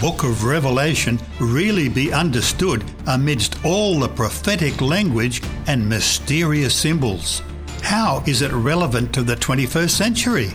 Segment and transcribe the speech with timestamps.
[0.00, 7.42] book of Revelation really be understood amidst all the prophetic language and mysterious symbols?
[7.82, 10.48] How is it relevant to the 21st century?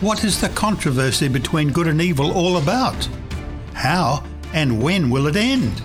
[0.00, 3.08] What is the controversy between good and evil all about?
[3.72, 5.82] How and when will it end?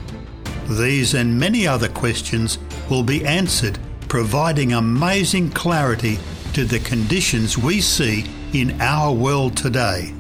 [0.69, 2.59] These and many other questions
[2.89, 6.19] will be answered, providing amazing clarity
[6.53, 10.13] to the conditions we see in our world today.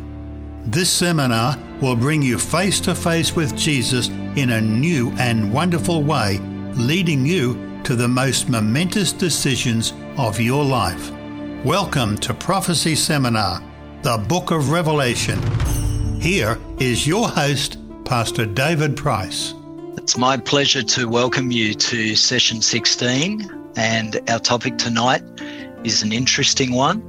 [0.65, 6.03] This seminar will bring you face to face with Jesus in a new and wonderful
[6.03, 6.39] way,
[6.73, 11.11] leading you to the most momentous decisions of your life.
[11.63, 13.63] Welcome to Prophecy Seminar,
[14.01, 15.39] the Book of Revelation.
[16.19, 19.53] Here is your host, Pastor David Price.
[19.95, 25.23] It's my pleasure to welcome you to session 16, and our topic tonight
[25.85, 27.01] is an interesting one,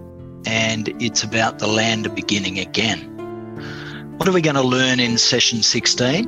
[0.46, 3.09] and it's about the land beginning again.
[4.20, 6.26] What are we going to learn in session 16?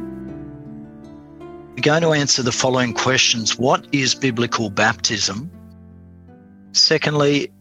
[1.76, 5.50] We're going to answer the following questions What is biblical baptism?
[6.72, 7.52] Secondly,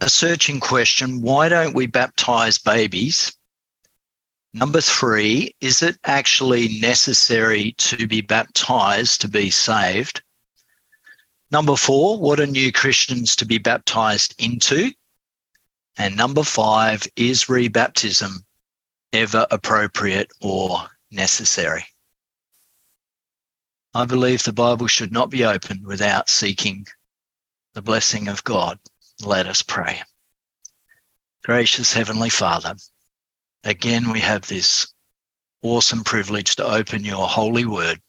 [0.00, 3.30] a searching question why don't we baptize babies?
[4.54, 10.22] Number three, is it actually necessary to be baptized to be saved?
[11.50, 14.92] Number four, what are new Christians to be baptized into?
[15.98, 18.44] And number five, is rebaptism
[19.12, 21.84] ever appropriate or necessary.
[23.94, 26.86] I believe the Bible should not be opened without seeking
[27.72, 28.78] the blessing of God.
[29.24, 30.02] Let us pray.
[31.42, 32.74] Gracious Heavenly Father,
[33.64, 34.92] again we have this
[35.62, 38.02] awesome privilege to open your holy word,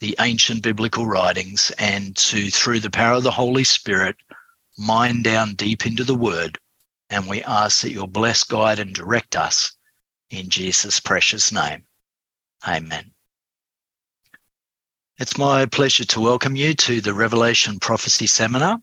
[0.00, 4.16] the ancient biblical writings, and to, through the power of the Holy Spirit,
[4.76, 6.58] mine down deep into the word.
[7.10, 9.77] And we ask that you'll bless, guide, and direct us
[10.30, 11.84] in Jesus' precious name.
[12.66, 13.12] Amen.
[15.18, 18.78] It's my pleasure to welcome you to the Revelation Prophecy Seminar.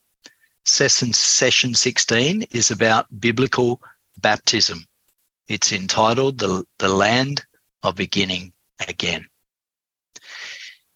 [0.66, 3.82] Session, session 16 is about biblical
[4.18, 4.86] baptism.
[5.48, 7.46] It's entitled The, the Land
[7.84, 8.52] of Beginning
[8.88, 9.28] Again.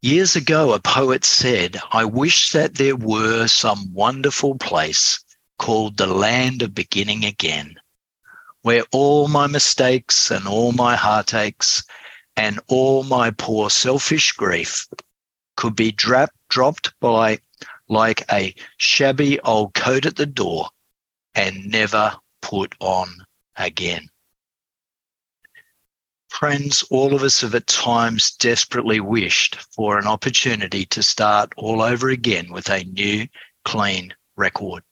[0.02, 5.20] Years ago, a poet said, I wish that there were some wonderful place
[5.58, 7.76] called the land of beginning again,
[8.62, 11.84] where all my mistakes and all my heartaches
[12.36, 14.88] and all my poor selfish grief
[15.56, 17.40] could be dra- dropped by
[17.88, 20.70] like a shabby old coat at the door
[21.36, 23.10] and never put on
[23.58, 24.08] again.
[26.30, 31.82] Friends, all of us have at times desperately wished for an opportunity to start all
[31.82, 33.28] over again with a new,
[33.66, 34.84] clean record.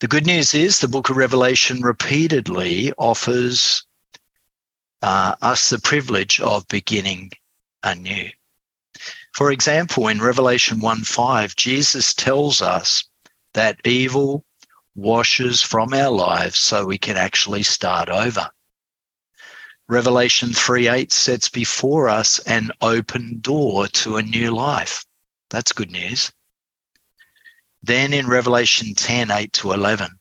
[0.00, 3.82] The good news is the book of Revelation repeatedly offers
[5.00, 7.30] uh, us the privilege of beginning
[7.82, 8.28] anew.
[9.32, 13.04] For example, in Revelation 1 5, Jesus tells us
[13.54, 14.44] that evil
[14.94, 18.50] washes from our lives so we can actually start over.
[19.88, 25.06] Revelation 3 8 sets before us an open door to a new life.
[25.48, 26.30] That's good news.
[27.82, 30.18] Then in Revelation 10 8 to 11,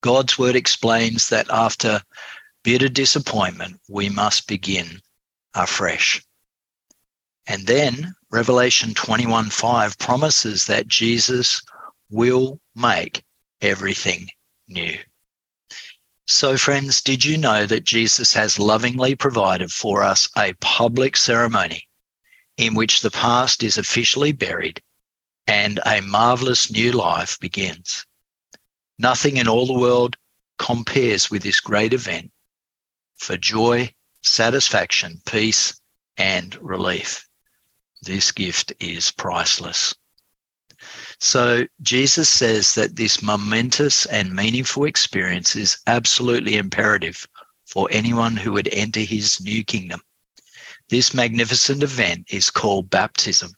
[0.00, 2.02] God's word explains that after
[2.62, 5.00] bitter disappointment, we must begin
[5.54, 6.22] afresh.
[7.46, 11.62] And then Revelation 21 5 promises that Jesus
[12.10, 13.22] will make
[13.60, 14.28] everything
[14.68, 14.98] new.
[16.26, 21.88] So, friends, did you know that Jesus has lovingly provided for us a public ceremony
[22.56, 24.80] in which the past is officially buried
[25.46, 28.06] and a marvelous new life begins.
[28.98, 30.16] Nothing in all the world
[30.58, 32.30] compares with this great event
[33.16, 33.92] for joy,
[34.22, 35.80] satisfaction, peace,
[36.16, 37.26] and relief.
[38.02, 39.94] This gift is priceless.
[41.20, 47.26] So, Jesus says that this momentous and meaningful experience is absolutely imperative
[47.64, 50.02] for anyone who would enter his new kingdom.
[50.88, 53.52] This magnificent event is called baptism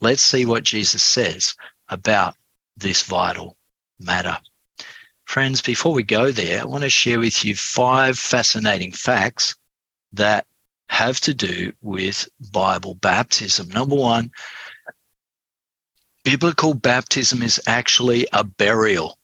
[0.00, 1.54] Let's see what Jesus says
[1.88, 2.36] about
[2.76, 3.56] this vital
[3.98, 4.38] matter.
[5.24, 9.54] Friends, before we go there, I want to share with you five fascinating facts
[10.12, 10.46] that
[10.88, 13.68] have to do with Bible baptism.
[13.68, 14.30] Number one,
[16.24, 19.18] biblical baptism is actually a burial.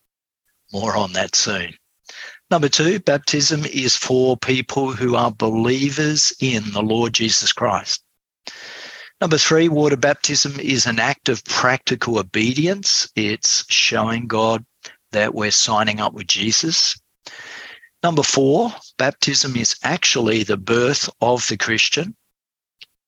[0.73, 1.75] More on that soon.
[2.51, 8.03] Number two, baptism is for people who are believers in the Lord Jesus Christ.
[9.21, 13.09] Number three, water baptism is an act of practical obedience.
[13.15, 14.67] It's showing God
[15.13, 17.01] that we're signing up with Jesus.
[18.03, 22.17] Number four, baptism is actually the birth of the Christian.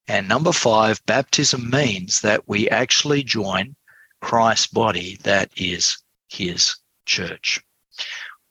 [0.08, 3.74] And number five, baptism means that we actually join
[4.20, 5.98] Christ's body, that is
[6.28, 7.60] his church.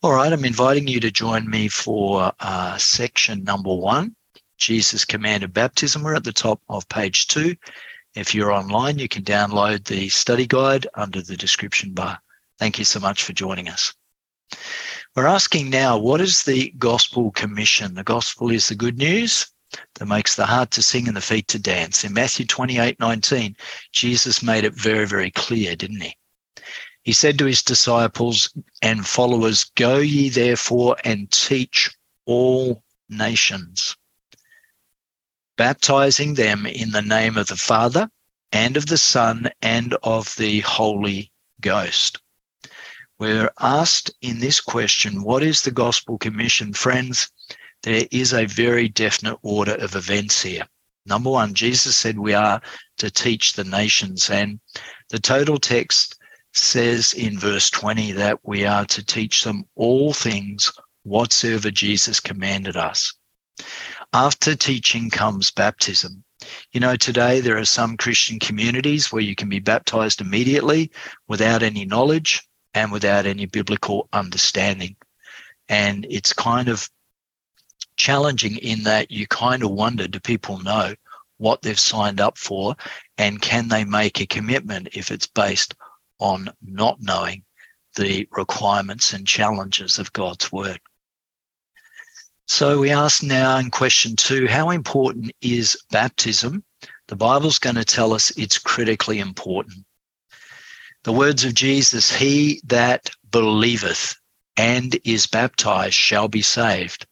[0.04, 4.16] All right, I'm inviting you to join me for uh, section number one
[4.58, 6.04] Jesus commanded baptism.
[6.04, 7.56] We're at the top of page two.
[8.16, 12.20] If you're online, you can download the study guide under the description bar.
[12.60, 13.94] Thank you so much for joining us.
[15.16, 17.96] We're asking now, what is the gospel commission?
[17.96, 19.48] The gospel is the good news
[19.96, 22.04] that makes the heart to sing and the feet to dance.
[22.04, 23.56] In Matthew 28 19,
[23.92, 26.16] Jesus made it very, very clear, didn't he?
[27.04, 31.92] He said to his disciples and followers, Go ye therefore and teach
[32.26, 33.96] all nations,
[35.58, 38.10] baptizing them in the name of the Father
[38.52, 41.32] and of the Son and of the Holy
[41.62, 42.20] Ghost.
[43.18, 46.74] We're asked in this question, what is the gospel commission?
[46.74, 47.30] Friends,
[47.84, 50.66] there is a very definite order of events here.
[51.06, 52.62] Number one, Jesus said we are
[52.98, 54.60] to teach the nations, and
[55.10, 56.18] the total text
[56.54, 60.72] says in verse 20 that we are to teach them all things
[61.04, 63.14] whatsoever Jesus commanded us.
[64.14, 66.24] After teaching comes baptism.
[66.72, 70.92] You know, today there are some Christian communities where you can be baptized immediately
[71.28, 72.42] without any knowledge
[72.74, 74.96] and without any biblical understanding.
[75.70, 76.90] And it's kind of
[77.96, 80.94] challenging in that you kind of wonder do people know
[81.38, 82.76] what they've signed up for
[83.18, 85.74] and can they make a commitment if it's based
[86.20, 87.44] on not knowing
[87.96, 90.80] the requirements and challenges of God's word.
[92.48, 96.64] So we ask now in question two, how important is baptism?
[97.08, 99.86] The Bible's going to tell us it's critically important.
[101.04, 104.16] The words of Jesus, he that believeth
[104.58, 107.06] and is baptized shall be saved,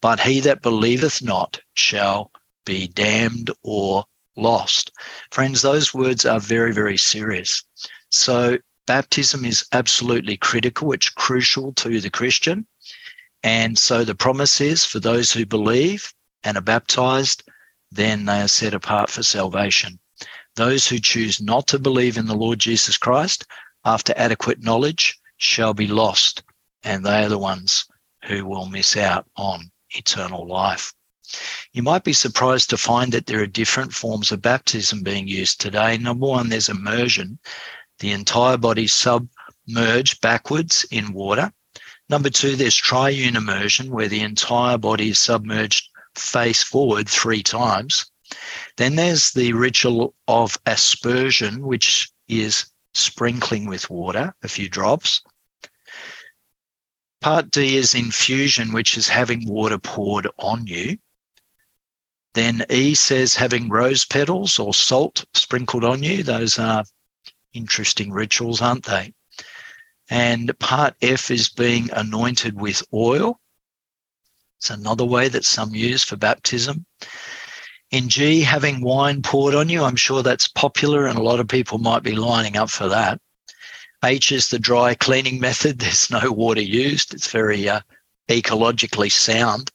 [0.00, 2.30] but he that believeth not shall
[2.64, 4.04] be damned or
[4.36, 4.92] lost.
[5.30, 7.62] Friends, those words are very, very serious.
[8.10, 10.92] So baptism is absolutely critical.
[10.92, 12.66] It's crucial to the Christian.
[13.44, 16.14] And so the promise is for those who believe
[16.44, 17.42] and are baptized,
[17.92, 20.00] then they are set apart for salvation.
[20.56, 23.46] Those who choose not to believe in the Lord Jesus Christ
[23.84, 26.42] after adequate knowledge shall be lost,
[26.84, 27.84] and they are the ones
[28.24, 30.94] who will miss out on eternal life.
[31.74, 35.60] You might be surprised to find that there are different forms of baptism being used
[35.60, 35.98] today.
[35.98, 37.38] Number one, there's immersion,
[37.98, 41.52] the entire body submerged backwards in water.
[42.08, 48.06] Number two, there's triune immersion, where the entire body is submerged face forward three times.
[48.76, 55.22] Then there's the ritual of aspersion, which is sprinkling with water, a few drops.
[57.20, 60.98] Part D is infusion, which is having water poured on you.
[62.34, 66.22] Then E says having rose petals or salt sprinkled on you.
[66.22, 66.84] Those are
[67.54, 69.14] interesting rituals, aren't they?
[70.10, 73.40] And part F is being anointed with oil.
[74.58, 76.86] It's another way that some use for baptism.
[77.90, 81.48] In G, having wine poured on you, I'm sure that's popular and a lot of
[81.48, 83.20] people might be lining up for that.
[84.04, 85.78] H is the dry cleaning method.
[85.78, 87.14] There's no water used.
[87.14, 87.80] It's very uh,
[88.28, 89.70] ecologically sound.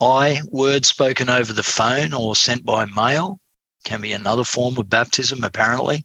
[0.00, 3.40] I, words spoken over the phone or sent by mail,
[3.84, 6.04] can be another form of baptism, apparently.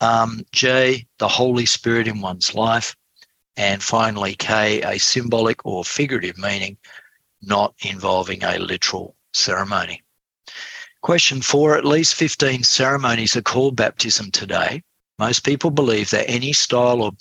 [0.00, 2.96] Um, J, the Holy Spirit in one's life.
[3.56, 6.78] And finally, K, a symbolic or figurative meaning,
[7.42, 10.02] not involving a literal ceremony.
[11.02, 14.82] Question four At least 15 ceremonies are called baptism today.
[15.18, 17.12] Most people believe that any style or,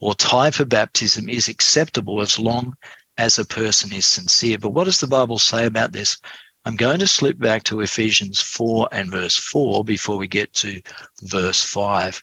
[0.00, 2.74] or type of baptism is acceptable as long
[3.18, 4.58] as a person is sincere.
[4.58, 6.18] But what does the Bible say about this?
[6.66, 10.82] I'm going to slip back to Ephesians 4 and verse 4 before we get to
[11.22, 12.22] verse 5.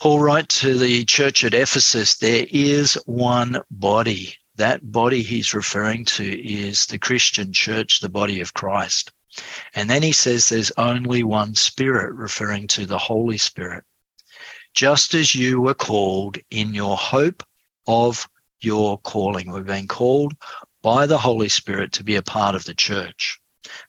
[0.00, 4.34] Paul wrote to the church at Ephesus, there is one body.
[4.56, 9.12] That body he's referring to is the Christian church, the body of Christ.
[9.74, 13.84] And then he says there's only one Spirit, referring to the Holy Spirit.
[14.72, 17.42] Just as you were called in your hope
[17.86, 18.26] of
[18.60, 19.50] your calling.
[19.50, 20.34] We've been called
[20.86, 23.40] by the Holy Spirit to be a part of the church.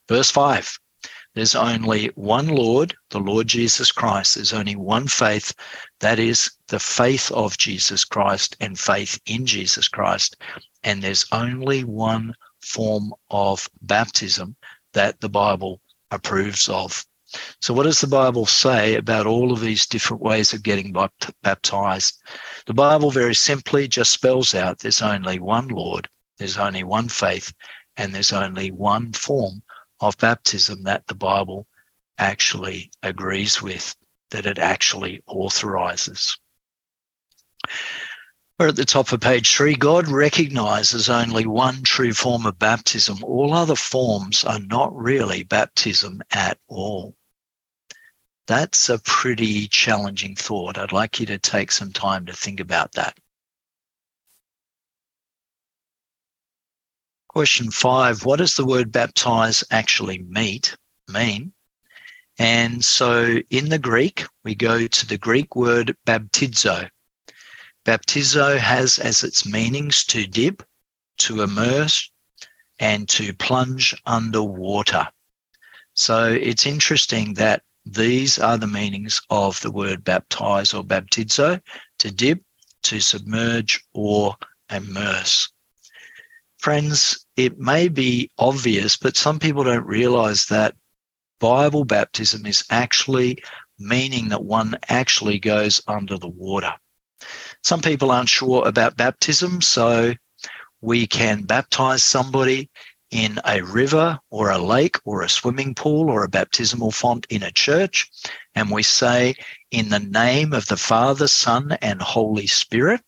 [0.09, 0.79] Verse 5
[1.35, 4.33] There's only one Lord, the Lord Jesus Christ.
[4.33, 5.53] There's only one faith,
[5.99, 10.37] that is the faith of Jesus Christ and faith in Jesus Christ.
[10.83, 14.55] And there's only one form of baptism,
[14.93, 17.05] that the Bible approves of.
[17.61, 20.95] So, what does the Bible say about all of these different ways of getting
[21.43, 22.19] baptized?
[22.65, 27.53] The Bible very simply just spells out there's only one Lord, There's only one faith
[27.97, 29.63] and there's only one form
[29.99, 31.67] of baptism that the Bible
[32.17, 33.95] actually agrees with,
[34.31, 36.37] that it actually authorizes.
[38.59, 39.75] We're at the top of page three.
[39.75, 43.23] God recognizes only one true form of baptism.
[43.23, 47.15] All other forms are not really baptism at all.
[48.47, 50.77] That's a pretty challenging thought.
[50.77, 53.19] I'd like you to take some time to think about that.
[57.37, 61.53] Question five What does the word baptize actually mean?
[62.39, 66.89] And so in the Greek, we go to the Greek word baptizo.
[67.85, 70.63] Baptizo has as its meanings to dip,
[71.19, 72.09] to immerse,
[72.79, 75.07] and to plunge under water.
[75.93, 81.61] So it's interesting that these are the meanings of the word baptize or baptizo
[81.99, 82.41] to dip,
[82.81, 84.35] to submerge, or
[84.71, 85.49] immerse.
[86.57, 90.75] Friends, it may be obvious, but some people don't realize that
[91.39, 93.43] Bible baptism is actually
[93.77, 96.73] meaning that one actually goes under the water.
[97.63, 100.15] Some people aren't sure about baptism, so
[100.81, 102.71] we can baptize somebody
[103.11, 107.43] in a river or a lake or a swimming pool or a baptismal font in
[107.43, 108.09] a church.
[108.55, 109.35] And we say,
[109.69, 113.01] in the name of the Father, Son, and Holy Spirit,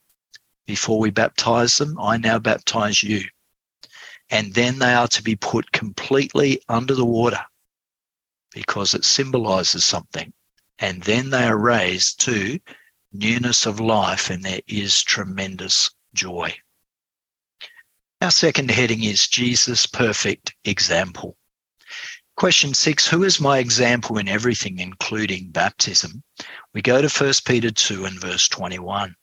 [0.68, 3.24] before we baptize them, I now baptize you
[4.30, 7.44] and then they are to be put completely under the water
[8.54, 10.34] because it symbolizes something.
[10.80, 12.60] And then they are raised to
[13.12, 16.56] newness of life, and there is tremendous joy.
[18.22, 21.38] Our second heading is Jesus' perfect example.
[22.36, 26.24] Question six Who is my example in everything, including baptism?
[26.74, 29.16] We go to 1 Peter 2 and verse 21.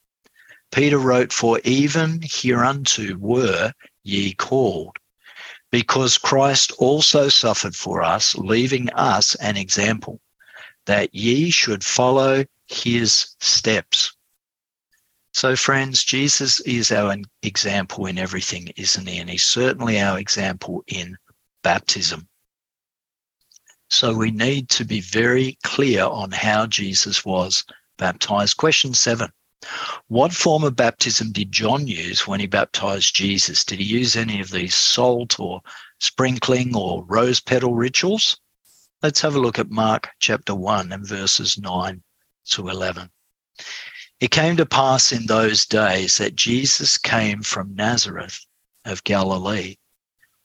[0.72, 3.72] Peter wrote, For even hereunto were
[4.06, 4.96] ye called,
[5.70, 10.20] because Christ also suffered for us, leaving us an example,
[10.86, 14.12] that ye should follow his steps.
[15.32, 19.18] So, friends, Jesus is our example in everything, isn't he?
[19.18, 21.18] And he's certainly our example in
[21.62, 22.28] baptism.
[23.90, 27.64] So, we need to be very clear on how Jesus was
[27.98, 28.56] baptized.
[28.56, 29.30] Question seven
[30.08, 33.64] what form of baptism did John use when he baptized Jesus?
[33.64, 35.62] Did he use any of these salt or
[35.98, 38.38] sprinkling or rose petal rituals?
[39.02, 42.02] Let's have a look at Mark chapter 1 and verses 9
[42.50, 43.10] to 11.
[44.20, 48.38] It came to pass in those days that Jesus came from Nazareth
[48.84, 49.76] of Galilee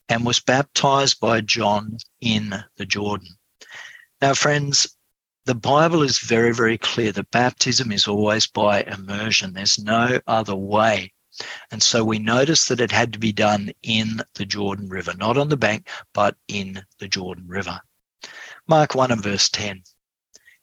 [0.09, 3.37] and was baptized by John in the Jordan.
[4.21, 4.95] Now, friends,
[5.45, 9.53] the Bible is very, very clear that baptism is always by immersion.
[9.53, 11.13] There's no other way.
[11.71, 15.37] And so we notice that it had to be done in the Jordan River, not
[15.37, 17.79] on the bank, but in the Jordan River.
[18.67, 19.81] Mark 1 and verse 10.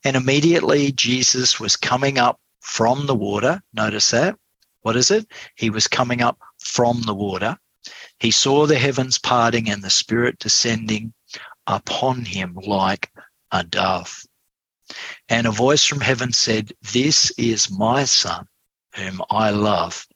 [0.04, 3.60] And immediately Jesus was coming up from the water.
[3.72, 4.36] Notice that.
[4.82, 5.26] What is it?
[5.56, 7.58] He was coming up from the water.
[8.20, 11.12] He saw the heavens parting and the Spirit descending
[11.66, 13.10] upon him like
[13.50, 14.22] a dove.
[15.28, 18.48] And a voice from heaven said, This is my son,
[18.94, 20.06] whom I love.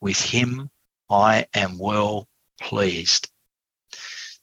[0.00, 0.70] With him
[1.08, 2.28] I am well
[2.60, 3.30] pleased.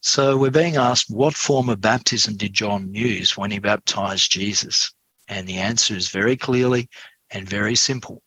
[0.02, 4.92] So we're being asked, what form of baptism did John use when he baptized Jesus?
[5.28, 6.90] And the answer is very clearly
[7.32, 8.22] and very simple.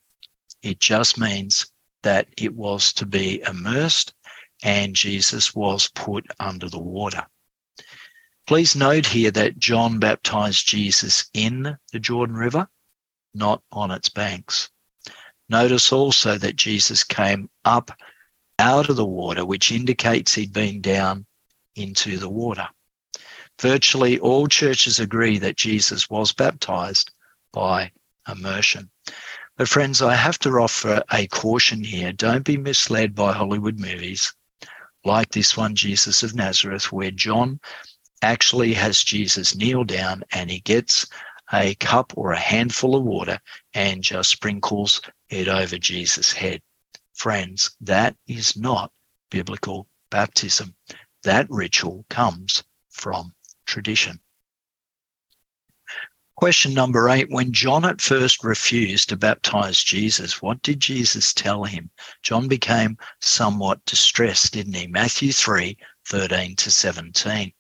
[0.63, 1.67] It just means
[2.03, 4.15] that it was to be immersed
[4.63, 7.27] and Jesus was put under the water.
[8.47, 12.69] Please note here that John baptized Jesus in the Jordan River,
[13.35, 14.71] not on its banks.
[15.49, 17.91] Notice also that Jesus came up
[18.61, 21.27] out of the water, which indicates he'd been down
[21.75, 22.69] into the water.
[23.61, 27.11] Virtually all churches agree that Jesus was baptized
[27.53, 27.91] by
[28.29, 28.91] immersion.
[29.57, 32.13] But, friends, I have to offer a caution here.
[32.13, 34.33] Don't be misled by Hollywood movies
[35.05, 37.61] like this one, Jesus of Nazareth, where John
[38.23, 41.07] actually has Jesus kneel down and he gets
[41.53, 43.39] a cup or a handful of water
[43.75, 46.63] and just sprinkles it over Jesus' head.
[47.15, 48.93] Friends, that is not
[49.31, 50.75] biblical baptism.
[51.23, 53.35] That ritual comes from
[53.67, 54.21] tradition.
[56.37, 61.65] Question number eight When John at first refused to baptize Jesus, what did Jesus tell
[61.65, 61.91] him?
[62.23, 64.87] John became somewhat distressed, didn't he?
[64.87, 67.53] Matthew 3 13 to 17.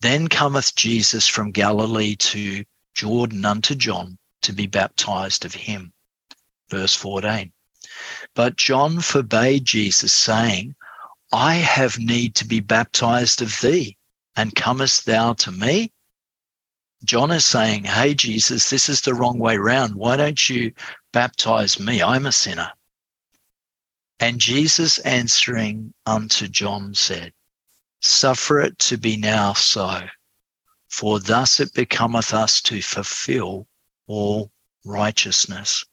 [0.00, 2.64] Then cometh Jesus from Galilee to
[2.94, 5.92] Jordan unto John to be baptized of him.
[6.70, 7.52] Verse 14.
[8.34, 10.76] But John forbade Jesus, saying,
[11.32, 13.96] I have need to be baptized of thee,
[14.36, 15.92] and comest thou to me?
[17.04, 19.94] John is saying, Hey, Jesus, this is the wrong way round.
[19.94, 20.72] Why don't you
[21.12, 22.02] baptize me?
[22.02, 22.72] I'm a sinner.
[24.20, 27.32] And Jesus answering unto John said,
[28.00, 30.02] Suffer it to be now so,
[30.88, 33.66] for thus it becometh us to fulfill
[34.06, 34.52] all
[34.84, 35.84] righteousness.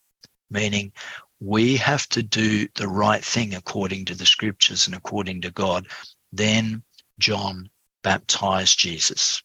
[0.50, 0.94] Meaning,
[1.40, 5.88] we have to do the right thing according to the scriptures and according to God.
[6.32, 6.84] Then
[7.20, 7.70] John
[8.04, 9.42] baptized Jesus.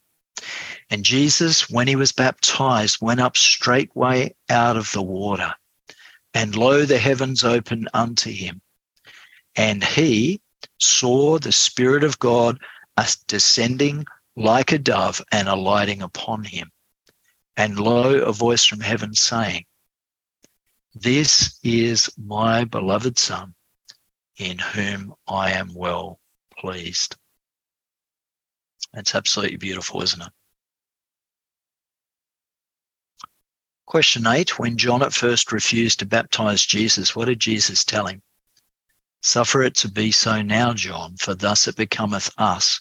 [0.91, 5.55] And Jesus, when he was baptized, went up straightway out of the water.
[6.35, 8.61] And lo, the heavens opened unto him.
[9.57, 10.41] And he
[10.79, 12.59] saw the Spirit of God
[13.27, 14.05] descending
[14.37, 16.71] like a dove and alighting upon him.
[17.57, 19.65] And lo, a voice from heaven saying,
[20.95, 23.55] This is my beloved Son,
[24.37, 26.21] in whom I am well
[26.59, 27.17] pleased.
[28.93, 30.33] That's absolutely beautiful, isn't it?
[33.87, 38.23] Question eight When John at first refused to baptize Jesus, what did Jesus tell him?
[39.23, 42.81] Suffer it to be so now, John, for thus it becometh us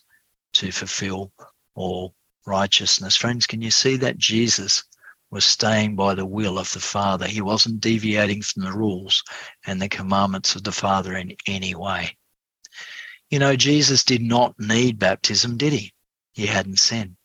[0.53, 1.33] to fulfill
[1.75, 2.15] all
[2.45, 3.15] righteousness.
[3.15, 4.83] Friends, can you see that Jesus
[5.31, 7.27] was staying by the will of the Father?
[7.27, 9.21] He wasn't deviating from the rules
[9.65, 12.17] and the commandments of the Father in any way.
[13.29, 15.93] You know, Jesus did not need baptism, did he?
[16.33, 17.17] He hadn't sinned.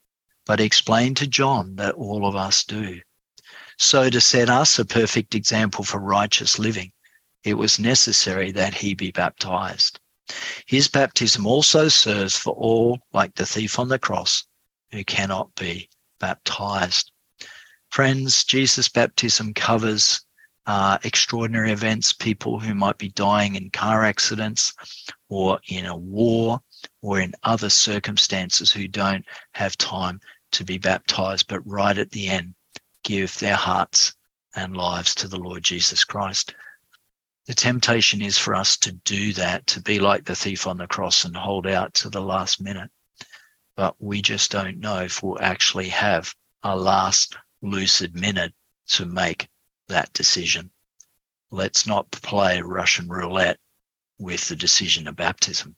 [0.44, 3.00] But he explained to John that all of us do.
[3.78, 6.92] So, to set us a perfect example for righteous living,
[7.44, 10.00] it was necessary that he be baptized.
[10.66, 14.44] His baptism also serves for all, like the thief on the cross,
[14.90, 17.12] who cannot be baptized.
[17.90, 20.22] Friends, Jesus' baptism covers
[20.66, 24.72] uh, extraordinary events, people who might be dying in car accidents
[25.28, 26.62] or in a war
[27.02, 30.18] or in other circumstances who don't have time
[30.52, 32.54] to be baptized, but right at the end,
[33.02, 34.14] give their hearts
[34.56, 36.54] and lives to the Lord Jesus Christ.
[37.46, 40.86] The temptation is for us to do that, to be like the thief on the
[40.86, 42.90] cross and hold out to the last minute.
[43.76, 48.54] But we just don't know if we'll actually have a last lucid minute
[48.88, 49.48] to make
[49.88, 50.70] that decision.
[51.50, 53.58] Let's not play Russian roulette
[54.18, 55.76] with the decision of baptism.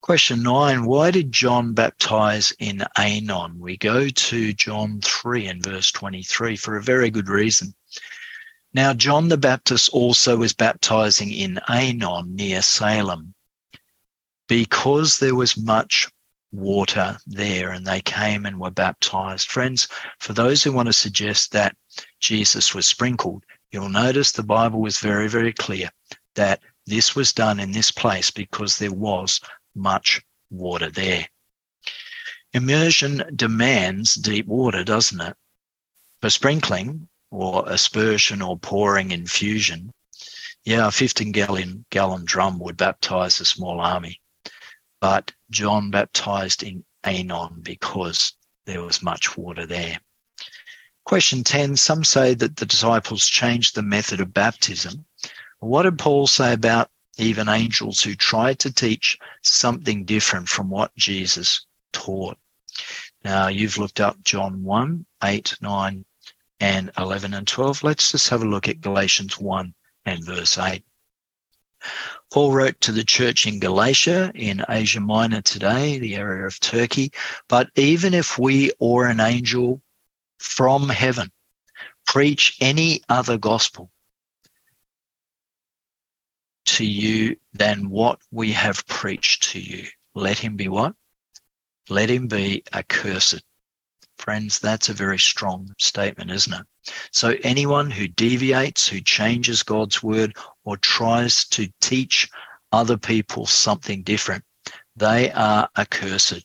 [0.00, 3.58] Question nine Why did John baptize in Aenon?
[3.58, 7.74] We go to John 3 and verse 23 for a very good reason.
[8.74, 13.34] Now, John the Baptist also was baptizing in Aenon near Salem
[14.48, 16.08] because there was much
[16.50, 19.48] water there and they came and were baptized.
[19.48, 19.86] Friends,
[20.18, 21.76] for those who want to suggest that
[22.18, 25.88] Jesus was sprinkled, you'll notice the Bible was very, very clear
[26.34, 29.40] that this was done in this place because there was
[29.76, 31.28] much water there.
[32.52, 35.36] Immersion demands deep water, doesn't it?
[36.20, 39.92] For sprinkling, or aspersion or pouring infusion,
[40.64, 44.20] yeah, a 15 gallon, gallon drum would baptize a small army.
[45.00, 48.32] But John baptized in Aenon because
[48.64, 49.98] there was much water there.
[51.04, 55.04] Question 10 Some say that the disciples changed the method of baptism.
[55.58, 60.96] What did Paul say about even angels who tried to teach something different from what
[60.96, 62.38] Jesus taught?
[63.22, 66.04] Now, you've looked up John 1 8, 9,
[66.64, 67.82] and 11 and 12.
[67.82, 69.74] Let's just have a look at Galatians 1
[70.06, 70.82] and verse 8.
[72.32, 77.12] Paul wrote to the church in Galatia in Asia Minor today, the area of Turkey.
[77.48, 79.82] But even if we or an angel
[80.38, 81.30] from heaven
[82.06, 83.90] preach any other gospel
[86.64, 90.94] to you than what we have preached to you, let him be what?
[91.90, 93.42] Let him be accursed.
[94.18, 96.66] Friends, that's a very strong statement, isn't it?
[97.10, 102.28] So anyone who deviates, who changes God's word, or tries to teach
[102.72, 104.44] other people something different,
[104.96, 106.44] they are accursed.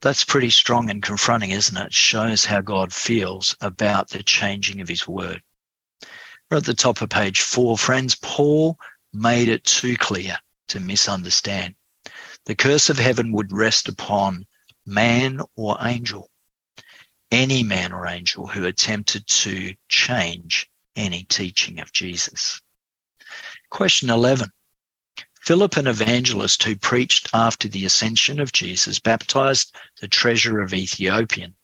[0.00, 1.92] That's pretty strong and confronting, isn't it?
[1.92, 5.42] Shows how God feels about the changing of his word.
[6.50, 8.14] We're at the top of page four, friends.
[8.16, 8.78] Paul
[9.12, 11.74] made it too clear to misunderstand.
[12.46, 14.44] The curse of heaven would rest upon
[14.86, 16.30] man or angel,
[17.30, 22.60] any man or angel who attempted to change any teaching of Jesus.
[23.70, 24.50] Question 11.
[25.40, 31.54] Philip, an evangelist who preached after the ascension of Jesus, baptized the treasurer of Ethiopian.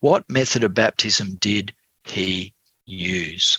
[0.00, 2.54] What method of baptism did he
[2.86, 3.58] use?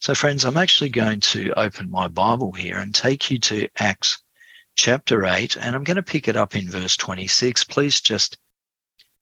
[0.00, 4.22] So, friends, I'm actually going to open my Bible here and take you to Acts
[4.74, 7.64] chapter 8, and I'm going to pick it up in verse 26.
[7.64, 8.38] Please just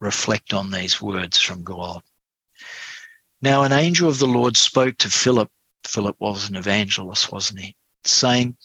[0.00, 2.02] reflect on these words from God.
[3.40, 5.50] Now, an angel of the Lord spoke to Philip.
[5.84, 7.76] Philip was an evangelist, wasn't he?
[8.04, 8.56] Saying,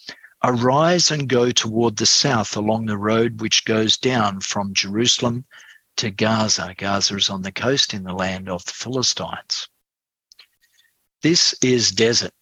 [0.44, 5.46] Arise and go toward the south along the road which goes down from Jerusalem
[5.98, 6.74] to Gaza.
[6.78, 9.70] Gaza is on the coast in the land of the Philistines.
[11.22, 12.34] This is desert.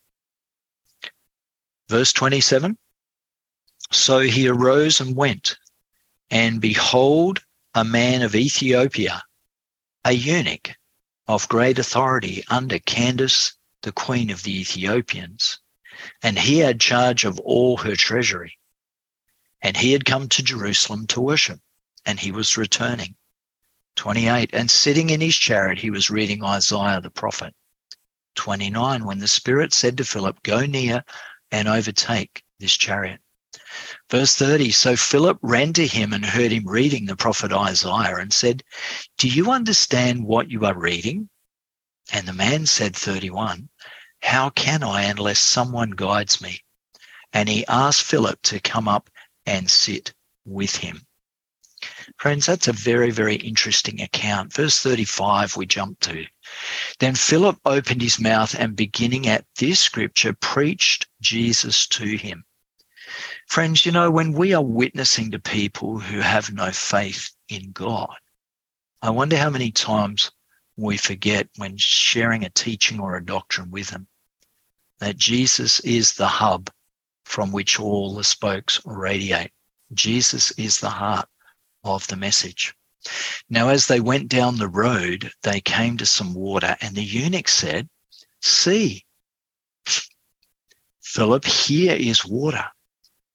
[1.89, 2.77] Verse 27
[3.91, 5.57] So he arose and went,
[6.29, 9.21] and behold, a man of Ethiopia,
[10.05, 10.71] a eunuch
[11.27, 15.59] of great authority under Candace, the queen of the Ethiopians,
[16.23, 18.57] and he had charge of all her treasury.
[19.61, 21.59] And he had come to Jerusalem to worship,
[22.05, 23.15] and he was returning.
[23.97, 24.51] 28.
[24.53, 27.53] And sitting in his chariot, he was reading Isaiah the prophet.
[28.35, 29.03] 29.
[29.03, 31.03] When the Spirit said to Philip, Go near
[31.51, 33.19] and overtake this chariot.
[34.09, 38.31] Verse 30 So Philip ran to him and heard him reading the prophet Isaiah and
[38.31, 38.63] said,
[39.17, 41.29] Do you understand what you are reading?
[42.11, 43.69] And the man said, 31,
[44.21, 46.63] How can I unless someone guides me?
[47.33, 49.09] And he asked Philip to come up
[49.45, 50.13] and sit
[50.45, 51.05] with him.
[52.17, 54.53] Friends, that's a very, very interesting account.
[54.53, 56.25] Verse 35, we jump to.
[56.99, 62.43] Then Philip opened his mouth and beginning at this scripture, preached Jesus to him.
[63.51, 68.15] Friends, you know, when we are witnessing to people who have no faith in God,
[69.01, 70.31] I wonder how many times
[70.77, 74.07] we forget when sharing a teaching or a doctrine with them
[74.99, 76.69] that Jesus is the hub
[77.25, 79.51] from which all the spokes radiate.
[79.93, 81.27] Jesus is the heart
[81.83, 82.73] of the message.
[83.49, 87.49] Now, as they went down the road, they came to some water, and the eunuch
[87.49, 87.89] said,
[88.39, 89.03] See,
[91.01, 92.71] Philip, here is water.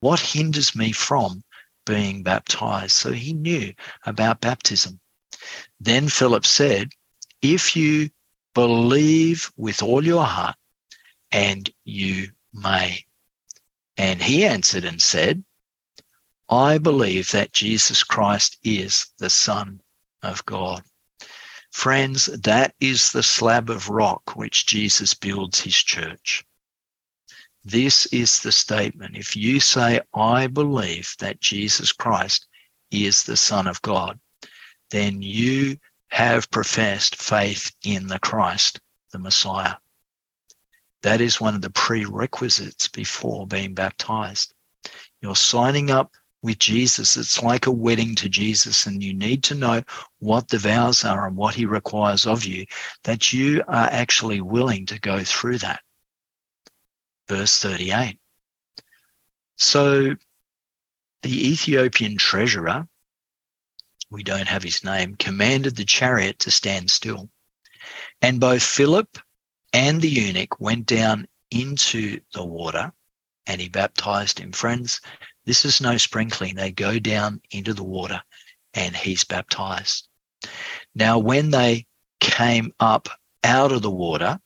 [0.06, 1.42] What hinders me from
[1.84, 2.92] being baptized?
[2.92, 5.00] So he knew about baptism.
[5.80, 6.92] Then Philip said,
[7.42, 8.10] If you
[8.54, 10.54] believe with all your heart,
[11.32, 13.04] and you may.
[13.96, 15.44] And he answered and said,
[16.48, 19.80] I believe that Jesus Christ is the Son
[20.22, 20.84] of God.
[21.72, 26.45] Friends, that is the slab of rock which Jesus builds his church.
[27.68, 29.16] This is the statement.
[29.16, 32.46] If you say, I believe that Jesus Christ
[32.92, 34.20] is the Son of God,
[34.92, 35.76] then you
[36.12, 38.78] have professed faith in the Christ,
[39.10, 39.74] the Messiah.
[41.02, 44.54] That is one of the prerequisites before being baptized.
[45.20, 47.16] You're signing up with Jesus.
[47.16, 49.82] It's like a wedding to Jesus, and you need to know
[50.20, 52.64] what the vows are and what he requires of you,
[53.02, 55.80] that you are actually willing to go through that.
[57.28, 58.18] Verse 38.
[59.56, 60.14] So
[61.22, 62.86] the Ethiopian treasurer,
[64.10, 67.28] we don't have his name, commanded the chariot to stand still.
[68.22, 69.18] And both Philip
[69.72, 72.92] and the eunuch went down into the water
[73.46, 74.52] and he baptized him.
[74.52, 75.00] Friends,
[75.44, 76.54] this is no sprinkling.
[76.54, 78.22] They go down into the water
[78.74, 80.08] and he's baptized.
[80.94, 81.86] Now, when they
[82.20, 83.08] came up
[83.44, 84.38] out of the water,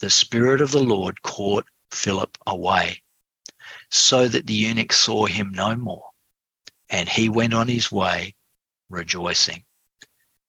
[0.00, 3.02] the Spirit of the Lord caught Philip away
[3.90, 6.10] so that the eunuch saw him no more.
[6.88, 8.34] And he went on his way
[8.88, 9.64] rejoicing.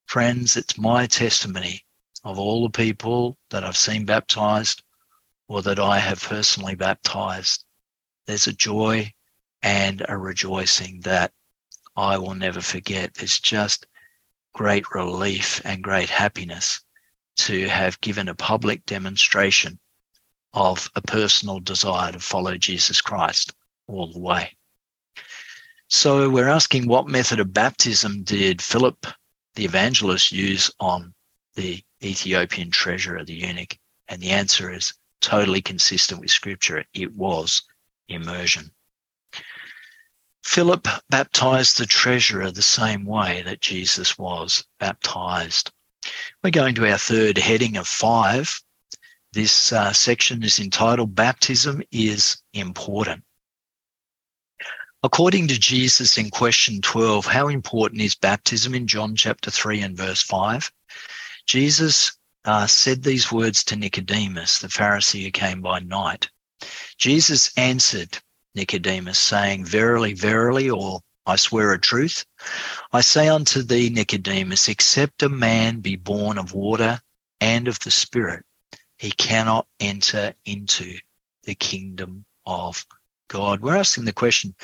[0.06, 1.86] Friends, it's my testimony
[2.24, 4.84] of all the people that I've seen baptized
[5.48, 7.64] or that I have personally baptized.
[8.26, 9.14] There's a joy
[9.62, 11.34] and a rejoicing that
[11.96, 13.14] I will never forget.
[13.16, 13.88] There's just
[14.54, 16.82] great relief and great happiness
[17.38, 19.80] to have given a public demonstration
[20.58, 23.54] of a personal desire to follow Jesus Christ
[23.86, 24.58] all the way.
[25.88, 29.06] So we're asking what method of baptism did Philip
[29.54, 31.14] the evangelist use on
[31.54, 33.78] the Ethiopian treasurer, the eunuch?
[34.08, 36.84] And the answer is totally consistent with scripture.
[36.92, 37.62] It was
[38.08, 38.72] immersion.
[40.44, 45.72] Philip baptized the treasurer the same way that Jesus was baptized.
[46.44, 48.60] We're going to our third heading of five.
[49.38, 53.24] This uh, section is entitled Baptism is Important.
[55.04, 59.96] According to Jesus in question 12, how important is baptism in John chapter 3 and
[59.96, 60.72] verse 5?
[61.46, 62.14] Jesus
[62.46, 66.32] uh, said these words to Nicodemus, the Pharisee who came by night.
[66.98, 68.18] Jesus answered,
[68.56, 72.26] Nicodemus, saying, Verily, verily, or I swear a truth,
[72.92, 77.00] I say unto thee, Nicodemus, except a man be born of water
[77.40, 78.44] and of the Spirit,
[78.98, 80.98] he cannot enter into
[81.44, 82.86] the kingdom of
[83.28, 83.62] God.
[83.62, 84.56] We're asking the question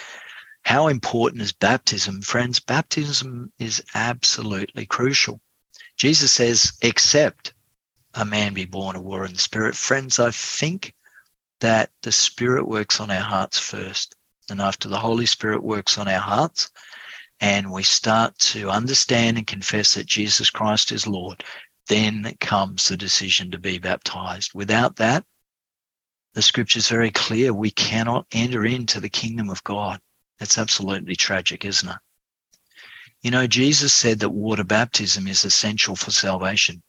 [0.63, 2.21] how important is baptism?
[2.21, 5.41] Friends, baptism is absolutely crucial.
[5.97, 7.53] Jesus says, except
[8.13, 9.75] a man be born of water and the spirit.
[9.75, 10.93] Friends, I think
[11.59, 14.15] that the spirit works on our hearts first.
[14.49, 16.69] And after the Holy Spirit works on our hearts,
[17.39, 21.43] and we start to understand and confess that Jesus Christ is Lord,
[21.87, 24.51] then comes the decision to be baptized.
[24.53, 25.25] Without that,
[26.33, 27.53] the scripture is very clear.
[27.53, 29.99] We cannot enter into the kingdom of God.
[30.39, 31.97] That's absolutely tragic, isn't it?
[33.21, 36.81] You know, Jesus said that water baptism is essential for salvation.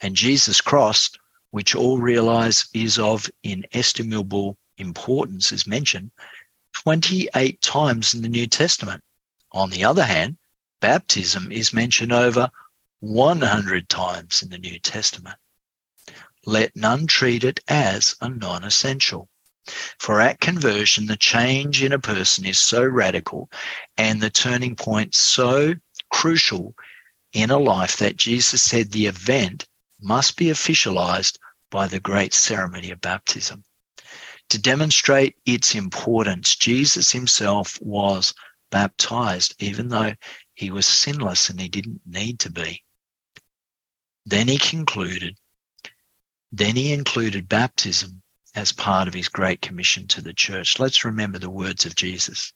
[0.00, 1.10] And Jesus' cross,
[1.50, 6.10] which all realize is of inestimable importance, is mentioned
[6.74, 9.02] 28 times in the New Testament.
[9.52, 10.36] On the other hand,
[10.80, 12.50] baptism is mentioned over
[13.04, 15.36] 100 times in the New Testament.
[16.46, 19.28] Let none treat it as a non essential.
[19.98, 23.50] For at conversion, the change in a person is so radical
[23.98, 25.74] and the turning point so
[26.10, 26.74] crucial
[27.34, 29.66] in a life that Jesus said the event
[30.00, 31.36] must be officialized
[31.70, 33.64] by the great ceremony of baptism.
[34.48, 38.32] To demonstrate its importance, Jesus himself was
[38.70, 40.14] baptized, even though
[40.54, 42.83] he was sinless and he didn't need to be.
[44.26, 45.36] Then he concluded,
[46.50, 48.22] then he included baptism
[48.54, 50.78] as part of his great commission to the church.
[50.78, 52.52] Let's remember the words of Jesus.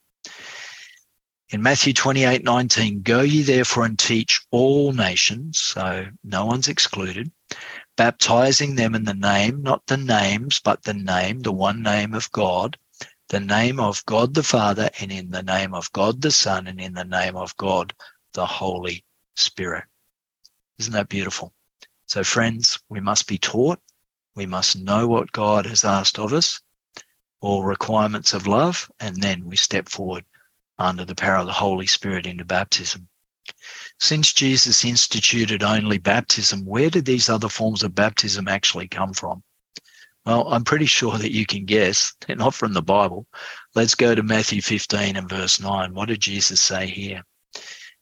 [1.51, 7.33] In Matthew 28 19, go ye therefore and teach all nations, so no one's excluded,
[7.97, 12.31] baptizing them in the name, not the names, but the name, the one name of
[12.33, 12.79] God,
[13.29, 16.81] the name of God the Father, and in the name of God the Son, and
[16.81, 17.95] in the name of God
[18.33, 19.05] the Holy
[19.37, 19.85] Spirit.
[20.79, 21.53] Isn't that beautiful?
[22.09, 23.81] So, friends, we must be taught.
[24.35, 26.59] We must know what God has asked of us,
[27.41, 30.25] all requirements of love, and then we step forward
[30.79, 33.09] under the power of the Holy Spirit into baptism.
[34.01, 39.43] Since Jesus instituted only baptism, where did these other forms of baptism actually come from?
[40.25, 42.15] Well, I'm pretty sure that you can guess.
[42.27, 43.27] They're not from the Bible.
[43.75, 45.93] Let's go to Matthew 15 and verse 9.
[45.93, 47.23] What did Jesus say here?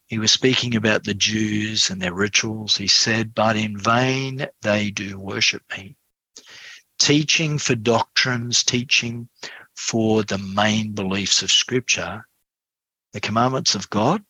[0.07, 2.77] He was speaking about the Jews and their rituals.
[2.77, 5.97] He said, But in vain they do worship me.
[6.97, 9.27] Teaching for doctrines, teaching
[9.75, 12.25] for the main beliefs of Scripture,
[13.11, 14.23] the commandments of God?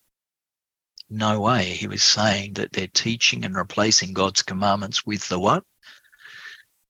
[1.11, 1.75] No way.
[1.75, 5.63] He was saying that they're teaching and replacing God's commandments with the what?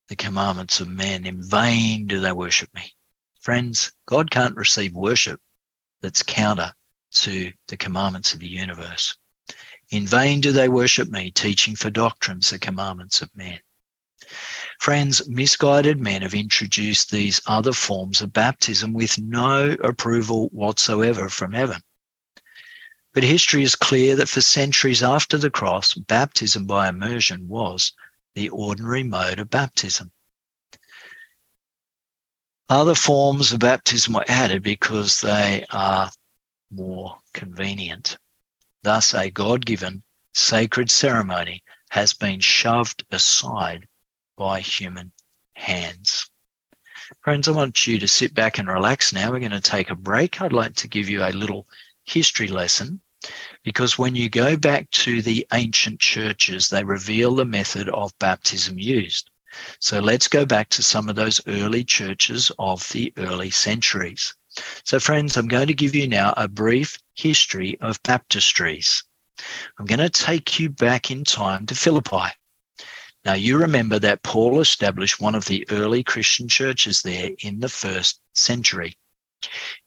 [0.07, 1.25] The commandments of men.
[1.25, 2.93] In vain do they worship me.
[3.41, 5.41] Friends, God can't receive worship
[6.01, 6.73] that's counter
[7.11, 9.15] to the commandments of the universe.
[9.89, 13.59] In vain do they worship me, teaching for doctrines the commandments of men.
[14.79, 21.53] Friends, misguided men have introduced these other forms of baptism with no approval whatsoever from
[21.53, 21.81] heaven.
[23.13, 27.93] But history is clear that for centuries after the cross, baptism by immersion was
[28.35, 30.11] the ordinary mode of baptism.
[32.69, 36.11] Other forms of baptism were added because they are
[36.71, 38.17] more convenient.
[38.83, 40.03] Thus, a God given
[40.33, 43.87] sacred ceremony has been shoved aside
[44.37, 45.11] by human
[45.53, 46.29] hands.
[47.21, 49.31] Friends, I want you to sit back and relax now.
[49.31, 50.41] We're going to take a break.
[50.41, 51.67] I'd like to give you a little
[52.03, 53.01] history lesson
[53.63, 58.77] because when you go back to the ancient churches, they reveal the method of baptism
[58.77, 59.29] used.
[59.79, 64.35] So let's go back to some of those early churches of the early centuries.
[64.83, 69.03] So, friends, I'm going to give you now a brief history of baptistries.
[69.77, 72.31] I'm going to take you back in time to Philippi.
[73.25, 77.69] Now, you remember that Paul established one of the early Christian churches there in the
[77.69, 78.97] first century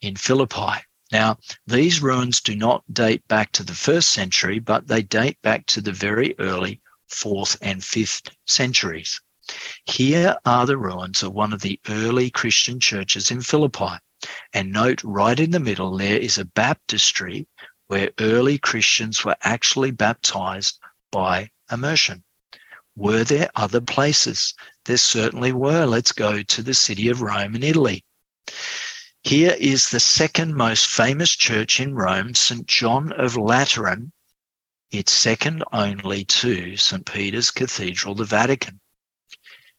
[0.01, 0.85] in Philippi.
[1.11, 5.67] Now, these ruins do not date back to the first century, but they date back
[5.67, 9.21] to the very early fourth and fifth centuries.
[9.87, 13.99] Here are the ruins of one of the early Christian churches in Philippi.
[14.53, 17.47] And note right in the middle, there is a baptistry
[17.87, 20.79] where early Christians were actually baptized
[21.11, 22.23] by immersion.
[22.95, 24.55] Were there other places?
[24.85, 25.87] There certainly were.
[25.87, 28.05] Let's go to the city of Rome in Italy.
[29.23, 32.67] Here is the second most famous church in Rome, St.
[32.67, 34.13] John of Lateran.
[34.91, 37.07] It's second only to St.
[37.07, 38.81] Peter's Cathedral, the Vatican.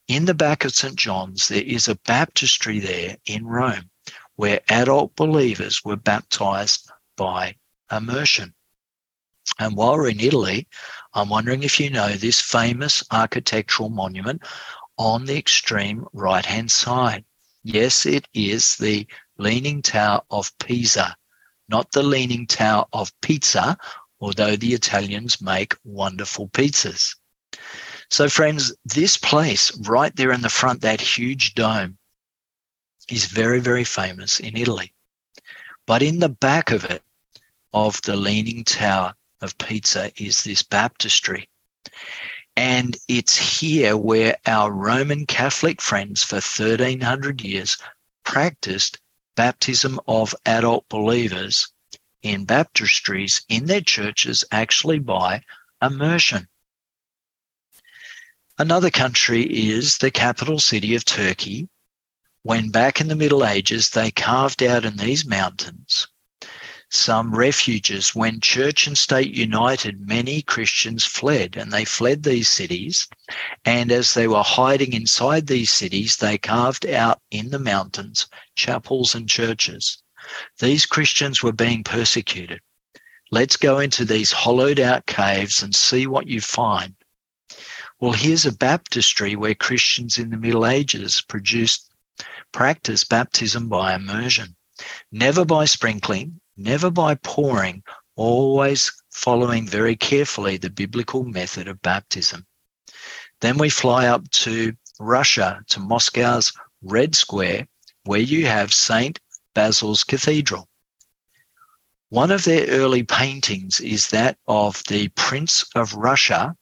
[0.08, 0.95] In the back of St.
[0.95, 3.90] John's, there is a baptistry there in Rome
[4.35, 7.55] where adult believers were baptized by
[7.91, 8.53] immersion.
[9.59, 10.67] And while we're in Italy,
[11.13, 14.43] I'm wondering if you know this famous architectural monument
[14.97, 17.25] on the extreme right hand side.
[17.63, 19.05] Yes, it is the
[19.37, 21.15] Leaning Tower of Pisa,
[21.69, 23.77] not the Leaning Tower of Pizza,
[24.19, 27.15] although the Italians make wonderful pizzas.
[28.09, 31.97] So, friends, this place right there in the front, that huge dome,
[33.09, 34.93] is very, very famous in Italy.
[35.85, 37.03] But in the back of it,
[37.73, 41.49] of the Leaning Tower of Pisa, is this baptistry.
[42.55, 47.77] And it's here where our Roman Catholic friends for 1300 years
[48.23, 48.99] practiced
[49.35, 51.69] baptism of adult believers
[52.21, 55.43] in baptistries in their churches, actually by
[55.81, 56.47] immersion.
[58.57, 61.67] Another country is the capital city of Turkey,
[62.43, 66.08] when back in the Middle Ages they carved out in these mountains
[66.93, 68.13] some refuges.
[68.13, 73.08] When church and state united, many Christians fled and they fled these cities.
[73.63, 79.15] And as they were hiding inside these cities, they carved out in the mountains chapels
[79.15, 80.04] and churches.
[80.60, 82.60] These Christians were being persecuted.
[83.32, 86.95] Let's go into these hollowed out caves and see what you find.
[88.01, 91.90] Well, here's a baptistry where Christians in the Middle Ages produced
[92.51, 94.55] practice baptism by immersion,
[95.11, 97.83] never by sprinkling, never by pouring,
[98.15, 102.45] always following very carefully the biblical method of baptism.
[103.41, 107.67] Then we fly up to Russia, to Moscow's Red Square,
[108.03, 109.19] where you have St.
[109.53, 110.67] Basil's Cathedral.
[112.09, 116.55] One of their early paintings is that of the Prince of Russia,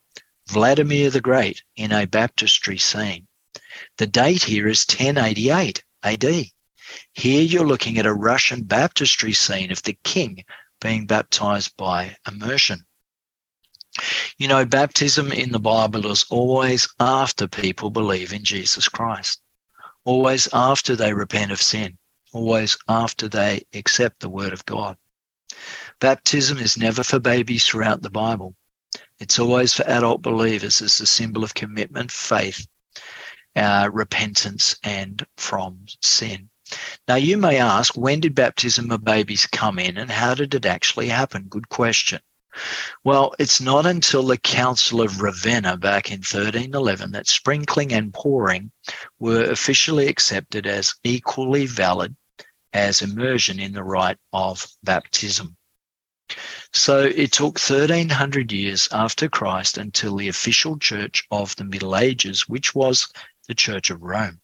[0.48, 3.28] Vladimir the Great, in a baptistry scene.
[3.98, 6.24] The date here is 1088 AD.
[7.14, 10.44] Here you're looking at a Russian baptistry scene of the king
[10.82, 12.86] being baptized by immersion.
[14.38, 19.42] You know, baptism in the Bible is always after people believe in Jesus Christ,
[20.06, 21.98] always after they repent of sin,
[22.32, 24.98] always after they accept the word of God.
[26.00, 28.56] Baptism is never for babies throughout the Bible.
[29.20, 32.66] It's always for adult believers as a symbol of commitment, faith,
[33.56, 36.50] uh, repentance, and from sin.
[37.08, 40.66] Now, you may ask, when did baptism of babies come in and how did it
[40.66, 41.48] actually happen?
[41.50, 42.20] Good question.
[43.04, 48.72] Well, it's not until the Council of Ravenna back in 1311 that sprinkling and pouring
[49.18, 52.16] were officially accepted as equally valid
[52.74, 55.58] as immersion in the rite of baptism.
[56.72, 62.48] So it took 1300 years after Christ until the official church of the Middle Ages,
[62.48, 63.08] which was
[63.50, 64.40] the Church of Rome,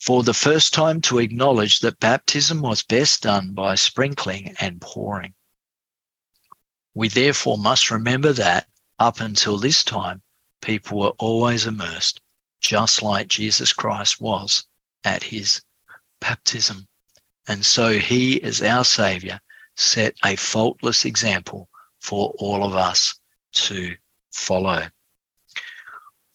[0.00, 5.34] for the first time to acknowledge that baptism was best done by sprinkling and pouring.
[6.94, 8.68] We therefore must remember that
[9.00, 10.22] up until this time,
[10.62, 12.20] people were always immersed,
[12.60, 14.64] just like Jesus Christ was
[15.02, 15.60] at his
[16.20, 16.86] baptism.
[17.48, 19.40] And so he, as our Savior,
[19.74, 21.68] set a faultless example
[22.00, 23.18] for all of us
[23.52, 23.96] to
[24.30, 24.88] follow.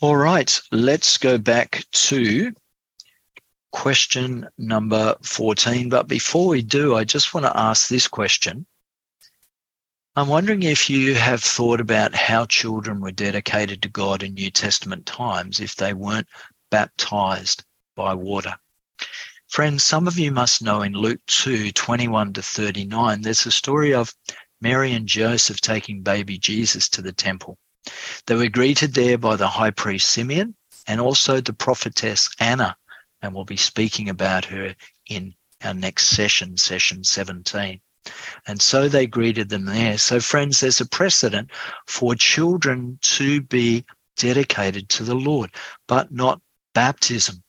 [0.01, 2.51] All right, let's go back to
[3.71, 5.89] question number 14.
[5.89, 8.65] But before we do, I just want to ask this question.
[10.15, 14.49] I'm wondering if you have thought about how children were dedicated to God in New
[14.49, 16.27] Testament times if they weren't
[16.71, 17.63] baptized
[17.95, 18.55] by water.
[19.49, 23.93] Friends, some of you must know in Luke 2 21 to 39, there's a story
[23.93, 24.15] of
[24.61, 27.59] Mary and Joseph taking baby Jesus to the temple.
[28.27, 30.55] They were greeted there by the high priest Simeon
[30.87, 32.75] and also the prophetess Anna,
[33.21, 34.75] and we'll be speaking about her
[35.09, 37.81] in our next session, session 17.
[38.47, 39.97] And so they greeted them there.
[39.97, 41.51] So, friends, there's a precedent
[41.87, 43.85] for children to be
[44.17, 45.51] dedicated to the Lord,
[45.87, 46.41] but not
[46.73, 47.43] baptism.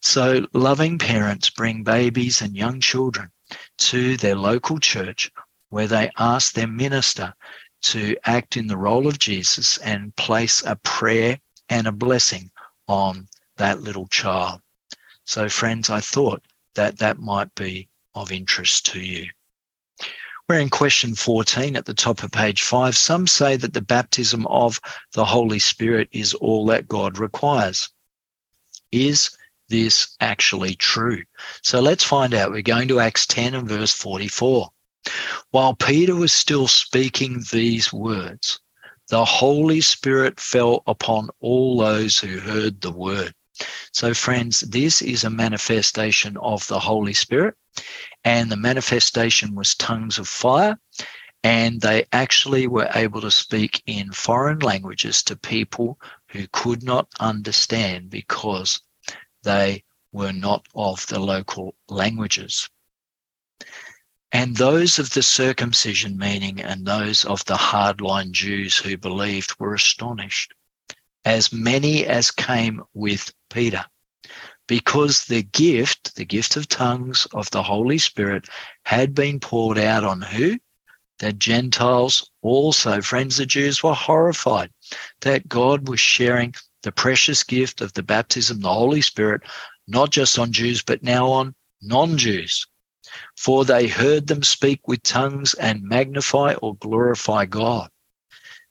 [0.00, 3.30] So, loving parents bring babies and young children
[3.78, 5.30] to their local church
[5.68, 7.34] where they ask their minister
[7.82, 12.50] to act in the role of Jesus and place a prayer and a blessing
[12.86, 14.60] on that little child.
[15.24, 16.42] So, friends, I thought
[16.74, 19.28] that that might be of interest to you.
[20.48, 22.96] We're in question 14 at the top of page 5.
[22.96, 24.80] Some say that the baptism of
[25.12, 27.90] the Holy Spirit is all that God requires.
[28.90, 29.30] Is
[29.68, 31.22] this actually true?
[31.62, 32.50] So let's find out.
[32.50, 34.70] We're going to Acts 10 and verse 44.
[35.50, 38.60] While Peter was still speaking these words,
[39.08, 43.32] the Holy Spirit fell upon all those who heard the word.
[43.92, 47.54] So, friends, this is a manifestation of the Holy Spirit,
[48.24, 50.78] and the manifestation was tongues of fire.
[51.44, 55.98] And they actually were able to speak in foreign languages to people
[56.30, 58.80] who could not understand because
[59.44, 62.68] they were not of the local languages.
[64.30, 69.74] And those of the circumcision meaning and those of the hardline Jews who believed were
[69.74, 70.52] astonished,
[71.24, 73.86] as many as came with Peter,
[74.66, 78.48] because the gift, the gift of tongues of the Holy Spirit,
[78.84, 80.58] had been poured out on who?
[81.18, 83.00] The Gentiles also.
[83.00, 84.70] Friends, the Jews were horrified
[85.22, 89.42] that God was sharing the precious gift of the baptism, the Holy Spirit,
[89.88, 92.66] not just on Jews, but now on non Jews.
[93.36, 97.90] For they heard them speak with tongues and magnify or glorify God.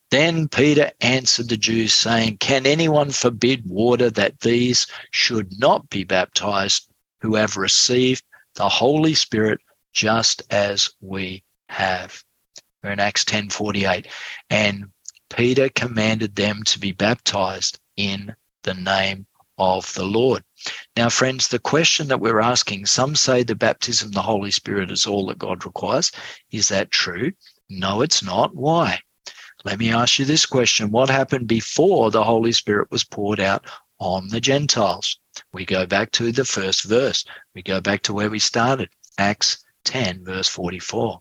[0.09, 6.03] Then Peter answered the Jews, saying, Can anyone forbid water that these should not be
[6.05, 6.88] baptized
[7.21, 8.23] who have received
[8.55, 9.59] the Holy Spirit
[9.91, 12.23] just as we have?
[12.83, 14.07] We're in Acts 10:48.
[14.49, 14.91] And
[15.29, 18.33] Peter commanded them to be baptized in
[18.63, 19.27] the name
[19.58, 20.43] of the Lord.
[20.95, 24.91] Now, friends, the question that we're asking some say the baptism of the Holy Spirit
[24.91, 26.12] is all that God requires.
[26.51, 27.32] Is that true?
[27.70, 28.55] No, it's not.
[28.55, 28.99] Why?
[29.66, 33.66] Let me ask you this question What happened before the Holy Spirit was poured out
[33.99, 35.20] on the Gentiles?
[35.51, 37.26] We go back to the first verse.
[37.55, 41.20] We go back to where we started, Acts 10, verse 44.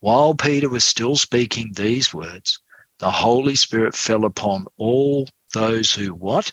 [0.00, 2.58] While Peter was still speaking these words,
[2.98, 6.52] the Holy Spirit fell upon all those who what?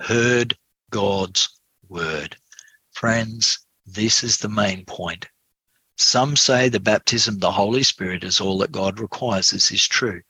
[0.00, 0.56] Heard
[0.90, 1.48] God's
[1.88, 2.36] word.
[2.92, 5.26] Friends, this is the main point.
[5.96, 9.50] Some say the baptism of the Holy Spirit is all that God requires.
[9.50, 10.22] This is true.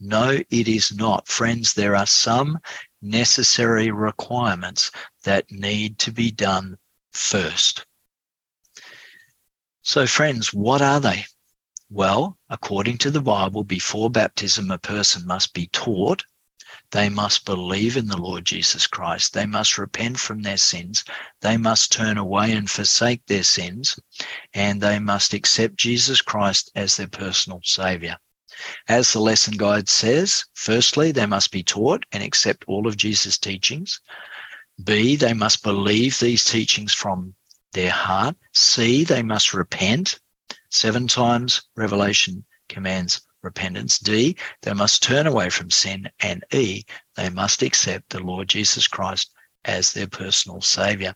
[0.00, 1.26] No, it is not.
[1.26, 2.58] Friends, there are some
[3.02, 4.92] necessary requirements
[5.24, 6.78] that need to be done
[7.12, 7.84] first.
[9.82, 11.26] So, friends, what are they?
[11.90, 16.22] Well, according to the Bible, before baptism, a person must be taught
[16.90, 19.34] they must believe in the Lord Jesus Christ.
[19.34, 21.04] They must repent from their sins.
[21.42, 23.98] They must turn away and forsake their sins.
[24.54, 28.16] And they must accept Jesus Christ as their personal Savior.
[28.88, 33.38] As the lesson guide says, firstly, they must be taught and accept all of Jesus'
[33.38, 34.00] teachings.
[34.82, 37.34] B, they must believe these teachings from
[37.72, 38.36] their heart.
[38.54, 40.20] C, they must repent.
[40.70, 43.98] Seven times Revelation commands repentance.
[43.98, 46.10] D, they must turn away from sin.
[46.20, 46.84] And E,
[47.16, 49.30] they must accept the Lord Jesus Christ
[49.64, 51.14] as their personal savior.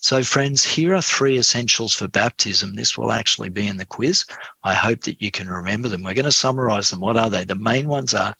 [0.00, 2.74] So, friends, here are three essentials for baptism.
[2.74, 4.24] This will actually be in the quiz.
[4.62, 6.02] I hope that you can remember them.
[6.02, 7.00] We're going to summarize them.
[7.00, 7.44] What are they?
[7.44, 8.34] The main ones are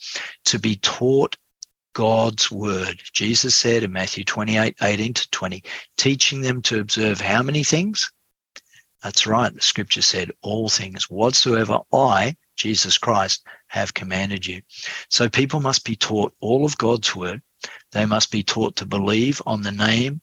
[0.46, 1.36] to be taught
[1.94, 3.00] God's word.
[3.12, 5.64] Jesus said in Matthew 28 18 to 20,
[5.96, 8.12] teaching them to observe how many things?
[9.02, 9.54] That's right.
[9.54, 14.60] The scripture said, all things whatsoever I, Jesus Christ, have commanded you.
[15.08, 17.40] So people must be taught all of God's word.
[17.92, 20.20] They must be taught to believe on the name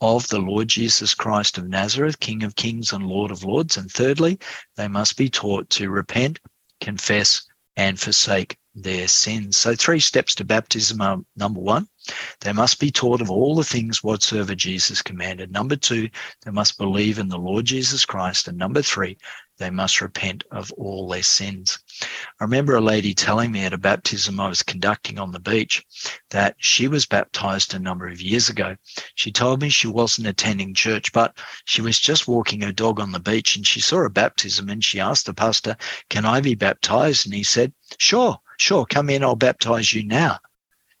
[0.00, 3.76] of the Lord Jesus Christ of Nazareth, King of kings and Lord of lords.
[3.76, 4.38] And thirdly,
[4.76, 6.38] they must be taught to repent,
[6.80, 7.42] confess,
[7.76, 9.56] and forsake their sins.
[9.56, 11.88] So three steps to baptism are number one,
[12.40, 15.50] they must be taught of all the things whatsoever Jesus commanded.
[15.50, 16.08] Number two,
[16.44, 18.48] they must believe in the Lord Jesus Christ.
[18.48, 19.16] And number three,
[19.58, 21.78] they must repent of all their sins.
[22.40, 25.84] I remember a lady telling me at a baptism I was conducting on the beach
[26.30, 28.76] that she was baptized a number of years ago.
[29.16, 33.12] She told me she wasn't attending church, but she was just walking her dog on
[33.12, 35.76] the beach and she saw a baptism and she asked the pastor,
[36.08, 37.26] Can I be baptized?
[37.26, 40.38] And he said, Sure, sure, come in, I'll baptize you now.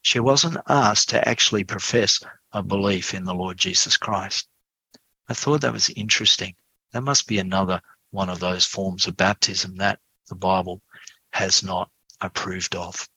[0.02, 2.20] She wasn't asked to actually profess
[2.52, 4.48] a belief in the Lord Jesus Christ.
[5.28, 6.54] I thought that was interesting.
[6.92, 9.98] That must be another one of those forms of baptism that
[10.28, 10.82] the Bible
[11.32, 11.90] has not
[12.20, 13.08] approved of.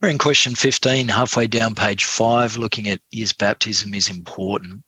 [0.00, 4.82] We're in question 15, halfway down page five, looking at is baptism is important.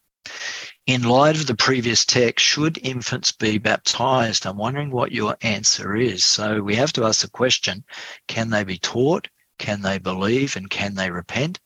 [0.87, 4.47] In light of the previous text, should infants be baptized?
[4.47, 6.25] I'm wondering what your answer is.
[6.25, 7.85] So we have to ask the question,
[8.27, 9.29] can they be taught?
[9.59, 11.61] Can they believe and can they repent?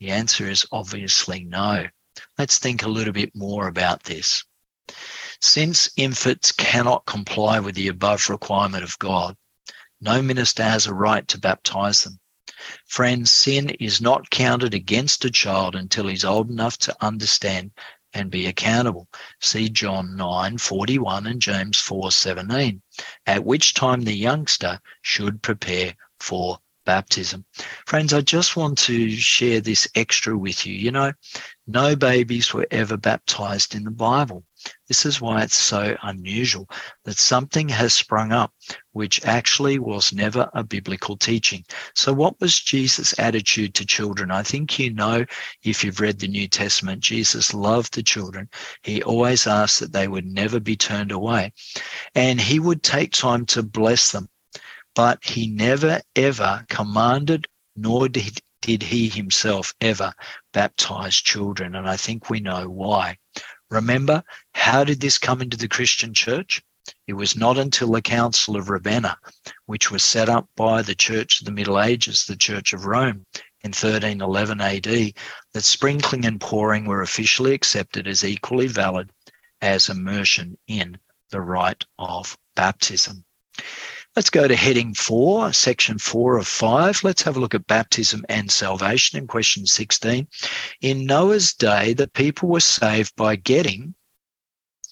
[0.00, 1.86] The answer is obviously no.
[2.36, 4.44] Let's think a little bit more about this.
[5.40, 9.36] Since infants cannot comply with the above requirement of God,
[10.00, 12.18] no minister has a right to baptize them.
[12.86, 17.70] Friends, sin is not counted against a child until he's old enough to understand
[18.12, 19.08] and be accountable.
[19.40, 22.82] See John 9 41 and James 4 17,
[23.26, 27.44] at which time the youngster should prepare for baptism.
[27.86, 30.74] Friends, I just want to share this extra with you.
[30.74, 31.12] You know,
[31.66, 34.42] no babies were ever baptized in the Bible.
[34.88, 36.68] This is why it's so unusual
[37.04, 38.52] that something has sprung up
[38.92, 41.64] which actually was never a biblical teaching.
[41.94, 44.30] So, what was Jesus' attitude to children?
[44.30, 45.24] I think you know
[45.62, 48.48] if you've read the New Testament, Jesus loved the children.
[48.82, 51.52] He always asked that they would never be turned away,
[52.14, 54.28] and he would take time to bless them.
[54.94, 57.46] But he never ever commanded
[57.76, 60.12] nor did did he himself ever
[60.52, 61.76] baptize children?
[61.76, 63.18] And I think we know why.
[63.70, 66.62] Remember, how did this come into the Christian church?
[67.06, 69.18] It was not until the Council of Ravenna,
[69.66, 73.26] which was set up by the Church of the Middle Ages, the Church of Rome,
[73.62, 75.12] in 1311 AD,
[75.52, 79.10] that sprinkling and pouring were officially accepted as equally valid
[79.60, 80.98] as immersion in
[81.30, 83.24] the rite of baptism.
[84.18, 87.04] Let's go to heading four, section four of five.
[87.04, 90.26] Let's have a look at baptism and salvation in question 16.
[90.80, 93.94] In Noah's day, the people were saved by getting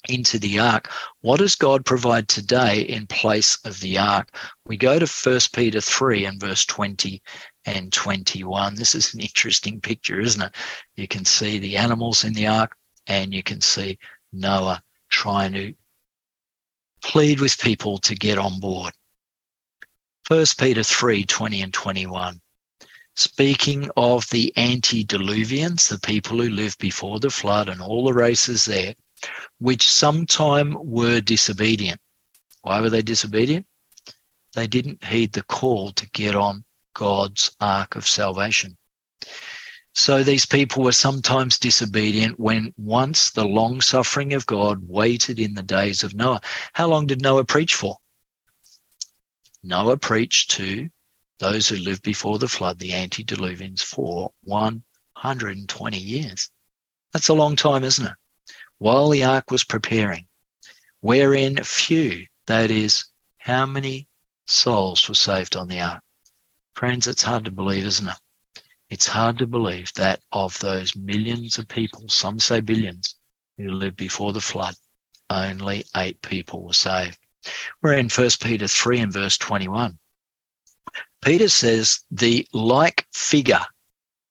[0.09, 0.93] into the ark.
[1.23, 4.33] What does God provide today in place of the ark?
[4.65, 7.21] We go to 1 Peter 3 and verse 20
[7.65, 8.77] and 21.
[8.77, 10.55] This is an interesting picture, isn't it?
[10.95, 12.77] You can see the animals in the ark
[13.09, 13.99] and you can see
[14.33, 15.75] Noah trying to
[17.03, 18.93] plead with people to get on board.
[20.29, 22.41] 1 Peter 3 20 and 21.
[23.15, 28.65] Speaking of the antediluvians, the people who lived before the flood and all the races
[28.65, 28.97] there,
[29.59, 32.01] which sometime were disobedient.
[32.63, 33.67] Why were they disobedient?
[34.55, 38.77] They didn't heed the call to get on God's ark of salvation.
[39.95, 45.55] So these people were sometimes disobedient when once the long suffering of God waited in
[45.55, 46.41] the days of Noah.
[46.73, 47.99] How long did Noah preach for?
[49.67, 50.89] Noah preached to
[51.41, 56.51] those who lived before the flood, the antediluvians, for 120 years.
[57.13, 58.15] That's a long time, isn't it?
[58.79, 60.29] While the ark was preparing,
[61.01, 63.07] wherein few, that is,
[63.39, 64.07] how many
[64.47, 66.05] souls were saved on the ark?
[66.75, 68.63] Friends, it's hard to believe, isn't it?
[68.89, 73.17] It's hard to believe that of those millions of people, some say billions,
[73.57, 74.77] who lived before the flood,
[75.29, 77.19] only eight people were saved.
[77.83, 79.99] We're in 1 Peter 3 and verse 21.
[81.23, 83.65] Peter says, The like figure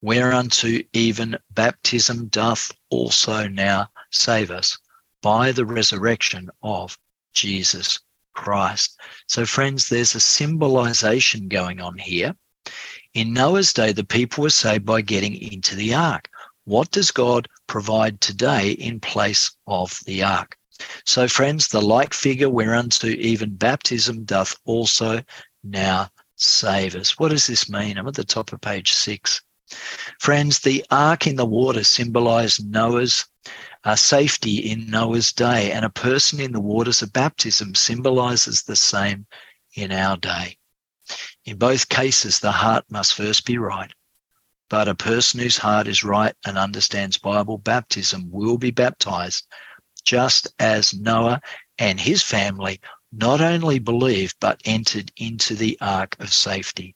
[0.02, 4.78] whereunto even baptism doth also now save us
[5.22, 6.96] by the resurrection of
[7.34, 7.98] Jesus
[8.34, 8.98] Christ.
[9.26, 12.36] So, friends, there's a symbolization going on here.
[13.14, 16.28] In Noah's day, the people were saved by getting into the ark.
[16.64, 20.56] What does God provide today in place of the ark?
[21.04, 25.22] So, friends, the like figure whereunto even baptism doth also
[25.64, 27.18] now save us.
[27.18, 27.98] What does this mean?
[27.98, 29.40] I'm at the top of page six.
[30.20, 33.24] Friends, the ark in the water symbolized Noah's
[33.84, 38.76] uh, safety in Noah's day, and a person in the waters of baptism symbolizes the
[38.76, 39.26] same
[39.74, 40.56] in our day.
[41.44, 43.92] In both cases, the heart must first be right.
[44.68, 49.46] But a person whose heart is right and understands Bible baptism will be baptized
[50.06, 51.42] just as Noah
[51.78, 52.80] and his family
[53.12, 56.94] not only believed but entered into the ark of safety.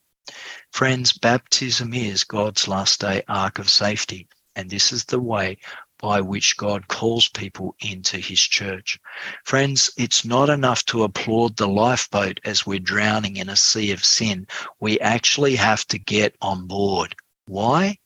[0.72, 5.58] Friends, baptism is God's last day ark of safety, and this is the way
[5.98, 8.98] by which God calls people into his church.
[9.44, 14.04] Friends, it's not enough to applaud the lifeboat as we're drowning in a sea of
[14.04, 14.46] sin.
[14.80, 17.16] We actually have to get on board.
[17.46, 17.98] Why?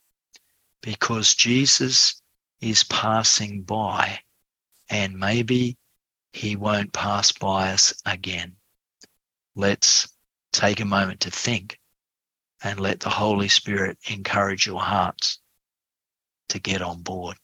[0.81, 2.21] Because Jesus
[2.61, 4.21] is passing by
[4.91, 5.77] and maybe
[6.33, 8.57] he won't pass by us again.
[9.55, 10.09] Let's
[10.53, 11.79] take a moment to think
[12.63, 15.39] and let the Holy Spirit encourage your hearts
[16.49, 17.37] to get on board.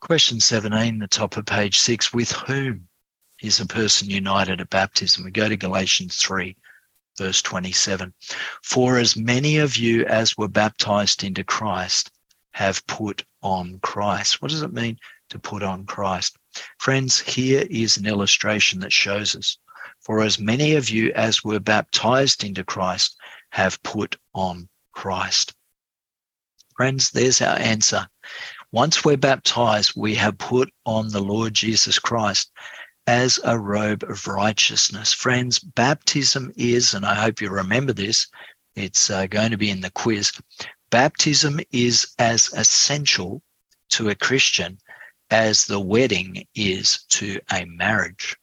[0.00, 2.88] Question 17, the top of page 6 With whom
[3.40, 5.24] is a person united at baptism?
[5.24, 6.56] We go to Galatians 3,
[7.18, 8.12] verse 27.
[8.62, 12.10] For as many of you as were baptized into Christ
[12.52, 14.40] have put on Christ.
[14.40, 14.98] What does it mean
[15.30, 16.36] to put on Christ?
[16.78, 19.58] Friends, here is an illustration that shows us.
[20.00, 23.16] For as many of you as were baptized into Christ
[23.50, 25.54] have put on Christ.
[26.76, 28.08] Friends, there's our answer.
[28.72, 32.50] Once we're baptized, we have put on the Lord Jesus Christ
[33.06, 35.12] as a robe of righteousness.
[35.12, 38.28] Friends, baptism is, and I hope you remember this,
[38.74, 40.32] it's uh, going to be in the quiz.
[40.92, 43.42] Baptism is as essential
[43.88, 44.78] to a Christian
[45.30, 48.36] as the wedding is to a marriage.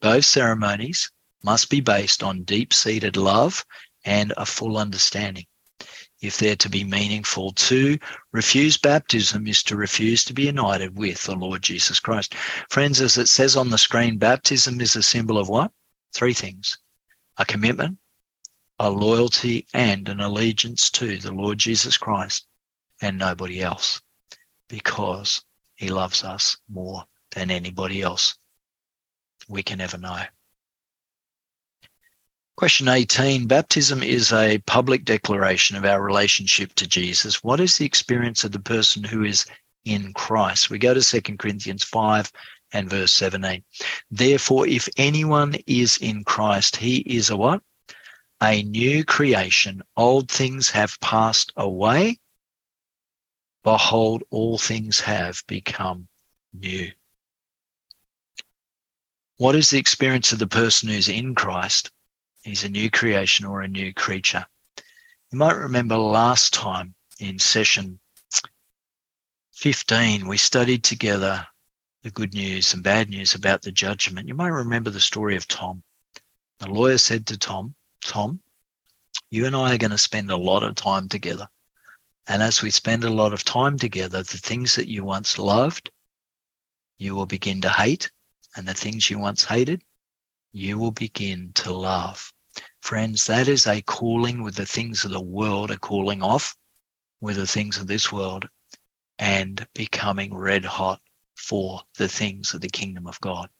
[0.00, 1.08] Both ceremonies
[1.44, 3.64] must be based on deep seated love
[4.04, 5.46] and a full understanding.
[6.20, 7.52] if they're to be meaningful.
[7.52, 7.96] To
[8.32, 12.34] refuse baptism is to refuse to be united with the Lord Jesus Christ.
[12.70, 15.70] Friends, as it says on the screen, baptism is a symbol of what?
[16.12, 16.76] Three things
[17.38, 17.98] a commitment,
[18.78, 22.46] a loyalty, and an allegiance to the Lord Jesus Christ
[23.00, 24.00] and nobody else
[24.68, 25.42] because
[25.76, 27.04] he loves us more
[27.34, 28.36] than anybody else
[29.48, 30.22] we can ever know.
[32.56, 37.44] Question 18 Baptism is a public declaration of our relationship to Jesus.
[37.44, 39.44] What is the experience of the person who is
[39.84, 40.70] in Christ?
[40.70, 42.32] We go to 2 Corinthians 5
[42.72, 43.62] and verse 17.
[44.10, 47.60] Therefore, if anyone is in Christ, he is a what?
[48.42, 49.82] A new creation.
[49.96, 52.18] Old things have passed away.
[53.62, 56.08] Behold, all things have become
[56.52, 56.92] new.
[59.38, 61.90] What is the experience of the person who's in Christ?
[62.42, 64.46] He's a new creation or a new creature.
[65.30, 67.98] You might remember last time in session
[69.52, 71.46] 15, we studied together
[72.02, 74.28] the good news and bad news about the judgment.
[74.28, 75.82] You might remember the story of Tom.
[76.58, 77.74] The lawyer said to Tom,
[78.06, 78.40] Tom,
[79.30, 81.48] you and I are going to spend a lot of time together.
[82.28, 85.90] And as we spend a lot of time together, the things that you once loved,
[86.98, 88.10] you will begin to hate.
[88.56, 89.82] And the things you once hated,
[90.52, 92.32] you will begin to love.
[92.80, 96.56] Friends, that is a calling with the things of the world are calling off
[97.20, 98.48] with the things of this world
[99.18, 101.00] and becoming red hot
[101.34, 103.50] for the things of the kingdom of God.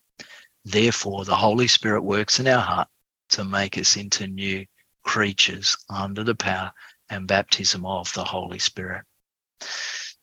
[0.64, 2.88] Therefore, the Holy Spirit works in our heart
[3.30, 4.64] to make us into new
[5.04, 6.72] creatures under the power
[7.10, 9.04] and baptism of the Holy Spirit.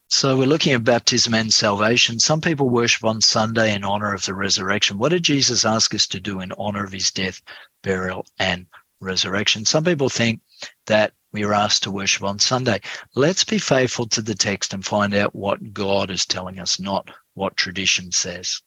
[0.09, 2.19] So we're looking at baptism and salvation.
[2.19, 4.97] Some people worship on Sunday in honor of the resurrection.
[4.97, 7.41] What did Jesus ask us to do in honor of his death,
[7.81, 8.67] burial, and
[9.03, 9.65] resurrection.
[9.65, 10.41] Some people think
[10.87, 12.79] that we are asked to worship on Sunday.
[13.15, 17.09] Let's be faithful to the text and find out what God is telling us, not
[17.33, 18.61] what tradition says.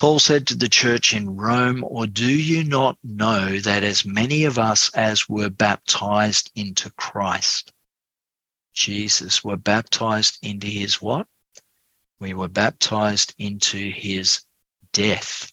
[0.00, 4.44] Paul said to the church in Rome, Or do you not know that as many
[4.44, 7.70] of us as were baptized into Christ,
[8.72, 11.26] Jesus, were baptized into his what?
[12.18, 14.40] We were baptized into his
[14.94, 15.52] death.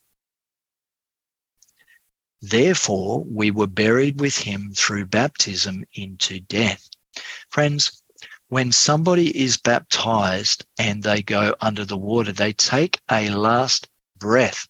[2.41, 6.89] Therefore, we were buried with him through baptism into death.
[7.49, 8.01] Friends,
[8.47, 13.89] when somebody is baptized and they go under the water, they take a last
[14.19, 14.67] breath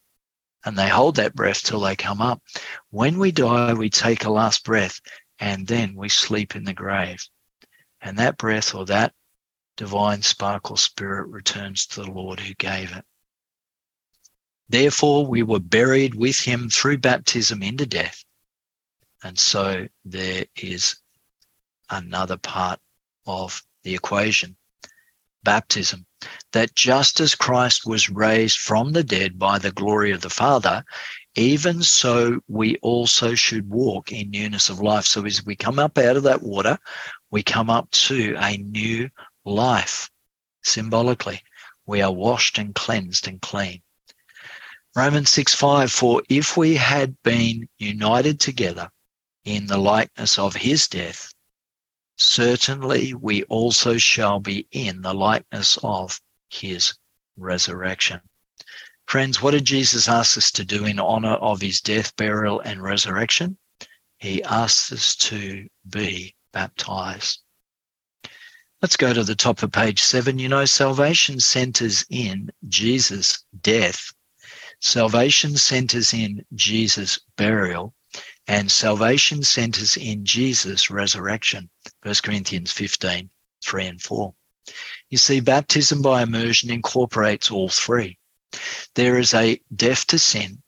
[0.66, 2.42] and they hold that breath till they come up.
[2.90, 5.00] When we die, we take a last breath
[5.40, 7.26] and then we sleep in the grave.
[8.02, 9.14] And that breath or that
[9.78, 13.06] divine sparkle spirit returns to the Lord who gave it.
[14.68, 18.26] Therefore, we were buried with him through baptism into death.
[19.24, 20.98] And so there is
[21.90, 22.80] another part
[23.26, 24.57] of the equation
[25.44, 26.06] baptism
[26.52, 30.84] that just as Christ was raised from the dead by the glory of the Father,
[31.36, 35.06] even so we also should walk in newness of life.
[35.06, 36.80] So as we come up out of that water,
[37.30, 39.10] we come up to a new
[39.46, 40.10] life.
[40.64, 41.42] Symbolically,
[41.86, 43.82] we are washed and cleansed and clean.
[44.96, 48.90] Romans 6 5, for if we had been united together
[49.46, 51.34] in the likeness of his death,
[52.18, 56.94] certainly we also shall be in the likeness of his
[57.38, 58.20] resurrection.
[59.06, 62.84] Friends, what did Jesus ask us to do in honor of his death, burial, and
[62.84, 63.58] resurrection?
[64.18, 67.40] He asked us to be baptized.
[68.82, 70.40] Let's go to the top of page seven.
[70.40, 74.14] You know, salvation centers in Jesus' death
[74.80, 77.96] Salvation centers in Jesus' burial
[78.48, 81.70] and salvation centers in Jesus' resurrection.
[82.04, 83.30] 1 Corinthians 15,
[83.64, 84.34] 3 and 4.
[85.10, 88.18] You see, baptism by immersion incorporates all three.
[88.96, 90.62] There is a death to sin,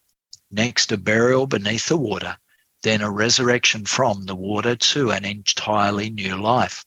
[0.51, 2.37] next a burial beneath the water,
[2.83, 6.85] then a resurrection from the water to an entirely new life.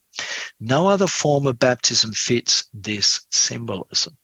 [0.60, 4.16] No other form of baptism fits this symbolism.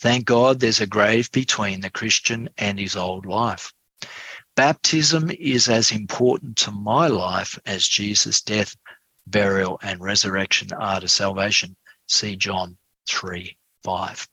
[0.00, 3.72] Thank God there's a grave between the Christian and his old life.
[4.56, 8.74] Baptism is as important to my life as Jesus' death,
[9.26, 11.76] burial, and resurrection are to salvation.
[12.06, 13.54] See John 3
[13.84, 14.28] 5.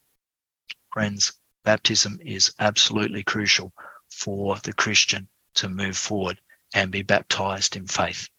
[0.94, 1.34] Friends,
[1.66, 3.74] baptism is absolutely crucial
[4.10, 6.40] for the Christian to move forward
[6.74, 8.30] and be baptized in faith.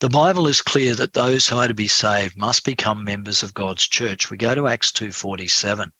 [0.00, 3.52] The Bible is clear that those who are to be saved must become members of
[3.52, 4.30] God's church.
[4.30, 5.92] We go to Acts 2:47.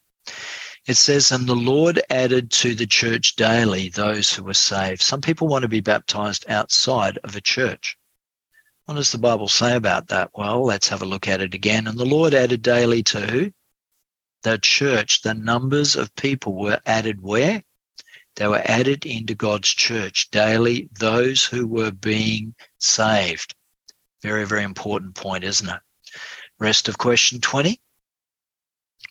[0.86, 5.00] It says, and the Lord added to the church daily those who were saved.
[5.00, 7.96] Some people want to be baptized outside of a church.
[8.84, 10.30] What does the Bible say about that?
[10.34, 11.86] Well, let's have a look at it again.
[11.86, 13.52] And the Lord added daily to who?
[14.42, 15.22] The church.
[15.22, 17.62] The numbers of people were added where?
[18.36, 23.54] They were added into God's church daily, those who were being saved.
[24.20, 25.80] Very, very important point, isn't it?
[26.58, 27.80] Rest of question 20.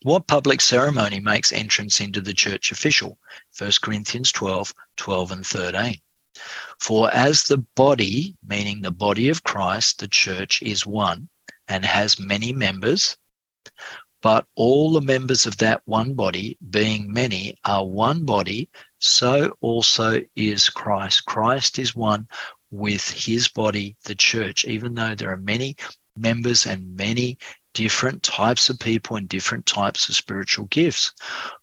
[0.03, 3.17] What public ceremony makes entrance into the church official?
[3.57, 5.95] 1 Corinthians 12, 12 and 13.
[6.79, 11.29] For as the body, meaning the body of Christ, the church is one
[11.69, 13.15] and has many members,
[14.21, 20.21] but all the members of that one body, being many, are one body, so also
[20.35, 21.23] is Christ.
[21.25, 22.27] Christ is one
[22.71, 25.77] with his body, the church, even though there are many
[26.17, 27.37] members and many
[27.73, 31.11] different types of people and different types of spiritual gifts.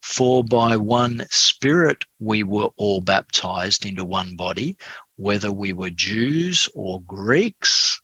[0.03, 4.77] For by one Spirit we were all baptized into one body,
[5.17, 8.01] whether we were Jews or Greeks.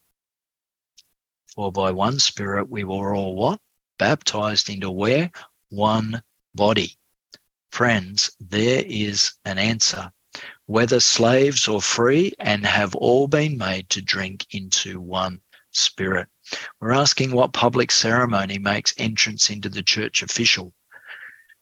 [1.54, 3.60] For by one Spirit we were all what?
[3.98, 5.30] Baptized into where?
[5.70, 6.22] One
[6.54, 6.96] body.
[7.70, 10.12] Friends, there is an answer.
[10.66, 15.40] Whether slaves or free, and have all been made to drink into one
[15.70, 16.28] spirit.
[16.80, 20.72] We're asking what public ceremony makes entrance into the church official.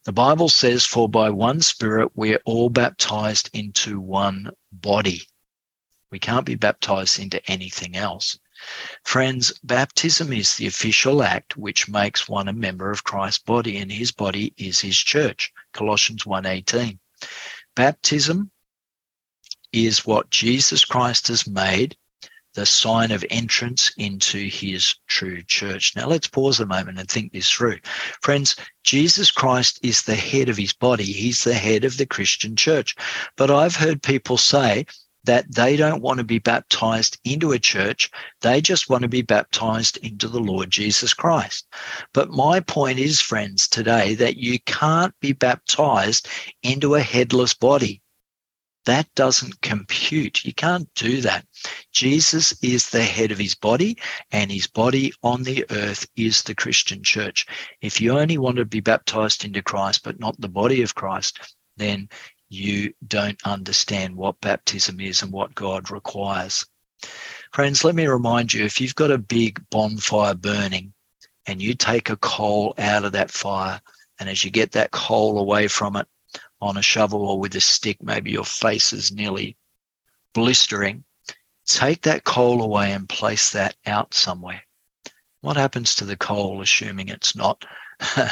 [0.04, 5.26] The Bible says, For by one Spirit we're all baptized into one body.
[6.10, 8.38] We can't be baptized into anything else.
[9.02, 13.90] Friends, baptism is the official act which makes one a member of Christ's body, and
[13.90, 15.52] his body is his church.
[15.72, 16.98] Colossians 1:18.
[17.74, 18.50] Baptism
[19.72, 21.96] is what Jesus Christ has made
[22.54, 25.94] the sign of entrance into his true church.
[25.96, 27.78] Now let's pause a moment and think this through.
[28.22, 31.04] Friends, Jesus Christ is the head of his body.
[31.04, 32.94] He's the head of the Christian church.
[33.36, 34.86] But I've heard people say
[35.24, 38.10] that they don't want to be baptized into a church.
[38.42, 41.66] They just want to be baptized into the Lord Jesus Christ.
[42.12, 46.28] But my point is, friends, today that you can't be baptized
[46.62, 48.02] into a headless body.
[48.86, 50.44] That doesn't compute.
[50.44, 51.46] You can't do that.
[51.92, 53.96] Jesus is the head of his body,
[54.30, 57.46] and his body on the earth is the Christian church.
[57.80, 61.56] If you only want to be baptized into Christ, but not the body of Christ,
[61.76, 62.08] then
[62.50, 66.66] you don't understand what baptism is and what God requires.
[67.52, 70.92] Friends, let me remind you if you've got a big bonfire burning
[71.46, 73.80] and you take a coal out of that fire,
[74.20, 76.06] and as you get that coal away from it,
[76.64, 79.54] on a shovel or with a stick, maybe your face is nearly
[80.32, 81.04] blistering,
[81.66, 84.62] take that coal away and place that out somewhere.
[85.42, 87.66] What happens to the coal, assuming it's not
[88.16, 88.30] uh,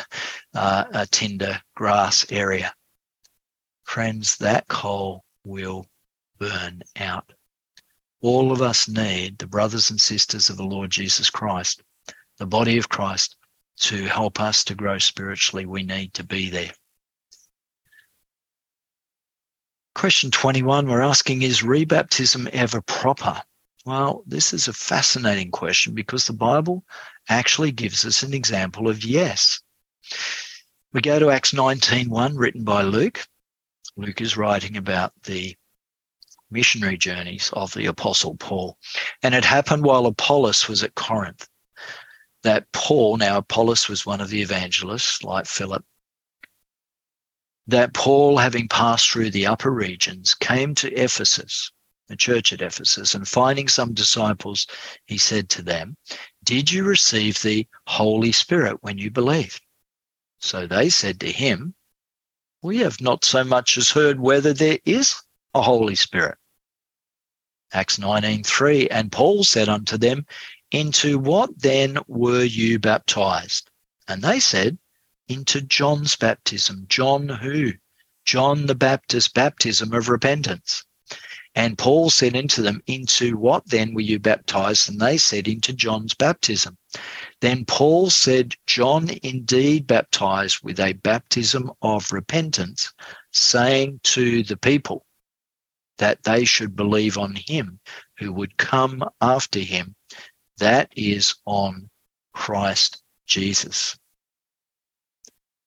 [0.54, 2.74] a tinder grass area?
[3.84, 5.86] Friends, that coal will
[6.38, 7.34] burn out.
[8.22, 11.82] All of us need the brothers and sisters of the Lord Jesus Christ,
[12.38, 13.36] the body of Christ,
[13.80, 15.66] to help us to grow spiritually.
[15.66, 16.72] We need to be there.
[19.94, 23.42] Question 21, we're asking, is rebaptism ever proper?
[23.84, 26.84] Well, this is a fascinating question because the Bible
[27.28, 29.60] actually gives us an example of yes.
[30.92, 33.26] We go to Acts 19:1 written by Luke.
[33.96, 35.56] Luke is writing about the
[36.50, 38.78] missionary journeys of the apostle Paul.
[39.22, 41.48] And it happened while Apollos was at Corinth
[42.42, 45.84] that Paul, now Apollos was one of the evangelists like Philip,
[47.66, 51.70] that Paul, having passed through the upper regions, came to Ephesus,
[52.08, 54.66] the church at Ephesus, and finding some disciples,
[55.06, 55.96] he said to them,
[56.44, 59.62] Did you receive the Holy Spirit when you believed?
[60.38, 61.74] So they said to him,
[62.62, 65.14] We have not so much as heard whether there is
[65.54, 66.38] a Holy Spirit.
[67.72, 70.26] Acts 19:3 and Paul said unto them
[70.72, 73.70] into what then were you baptized
[74.08, 74.76] and they said
[75.28, 76.86] into John's baptism.
[76.88, 77.72] John who?
[78.24, 80.84] John the Baptist baptism of repentance.
[81.54, 84.88] And Paul said into them, Into what then were you baptized?
[84.88, 86.78] And they said, Into John's baptism.
[87.40, 92.92] Then Paul said, John indeed baptized with a baptism of repentance,
[93.32, 95.04] saying to the people
[95.98, 97.80] that they should believe on him
[98.18, 99.94] who would come after him,
[100.56, 101.90] that is on
[102.32, 103.98] Christ Jesus.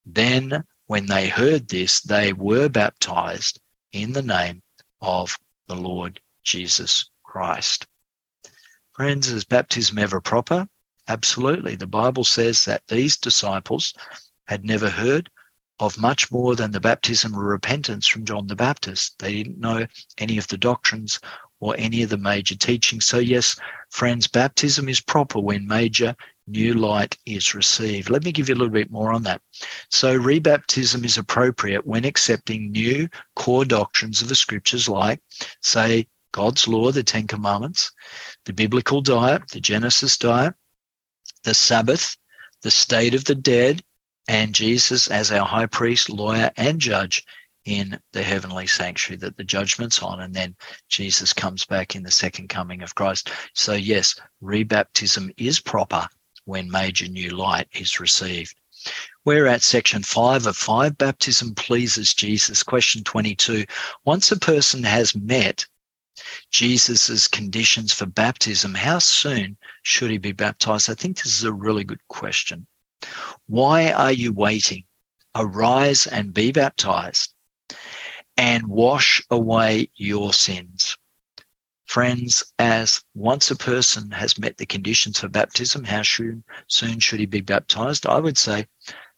[0.06, 3.58] Then, when they heard this, they were baptized
[3.92, 4.62] in the name
[5.00, 5.36] of
[5.66, 7.86] the Lord Jesus Christ.
[8.92, 10.68] Friends, is baptism ever proper?
[11.08, 11.74] Absolutely.
[11.74, 13.92] The Bible says that these disciples
[14.46, 15.28] had never heard
[15.80, 19.18] of much more than the baptism of repentance from John the Baptist.
[19.18, 19.86] They didn't know
[20.18, 21.20] any of the doctrines
[21.60, 23.06] or any of the major teachings.
[23.06, 23.56] So, yes,
[23.90, 26.16] friends, baptism is proper when major
[26.46, 28.10] new light is received.
[28.10, 29.42] Let me give you a little bit more on that.
[29.90, 35.20] So, rebaptism is appropriate when accepting new core doctrines of the scriptures, like,
[35.62, 37.92] say, God's law, the Ten Commandments,
[38.44, 40.54] the biblical diet, the Genesis diet,
[41.44, 42.16] the Sabbath,
[42.62, 43.82] the state of the dead,
[44.28, 47.24] and Jesus as our high priest, lawyer, and judge
[47.64, 50.54] in the heavenly sanctuary that the judgment's on, and then
[50.88, 53.30] Jesus comes back in the second coming of Christ.
[53.54, 56.08] So, yes, rebaptism is proper
[56.46, 58.54] when major new light is received.
[59.24, 60.96] We're at section five of five.
[60.96, 62.62] Baptism pleases Jesus.
[62.62, 63.64] Question 22.
[64.04, 65.66] Once a person has met
[66.50, 70.88] Jesus's conditions for baptism, how soon should he be baptized?
[70.88, 72.66] I think this is a really good question.
[73.46, 74.84] Why are you waiting?
[75.34, 77.34] Arise and be baptized
[78.36, 80.96] and wash away your sins.
[81.86, 87.20] Friends, as once a person has met the conditions for baptism, how soon, soon should
[87.20, 88.06] he be baptized?
[88.06, 88.66] I would say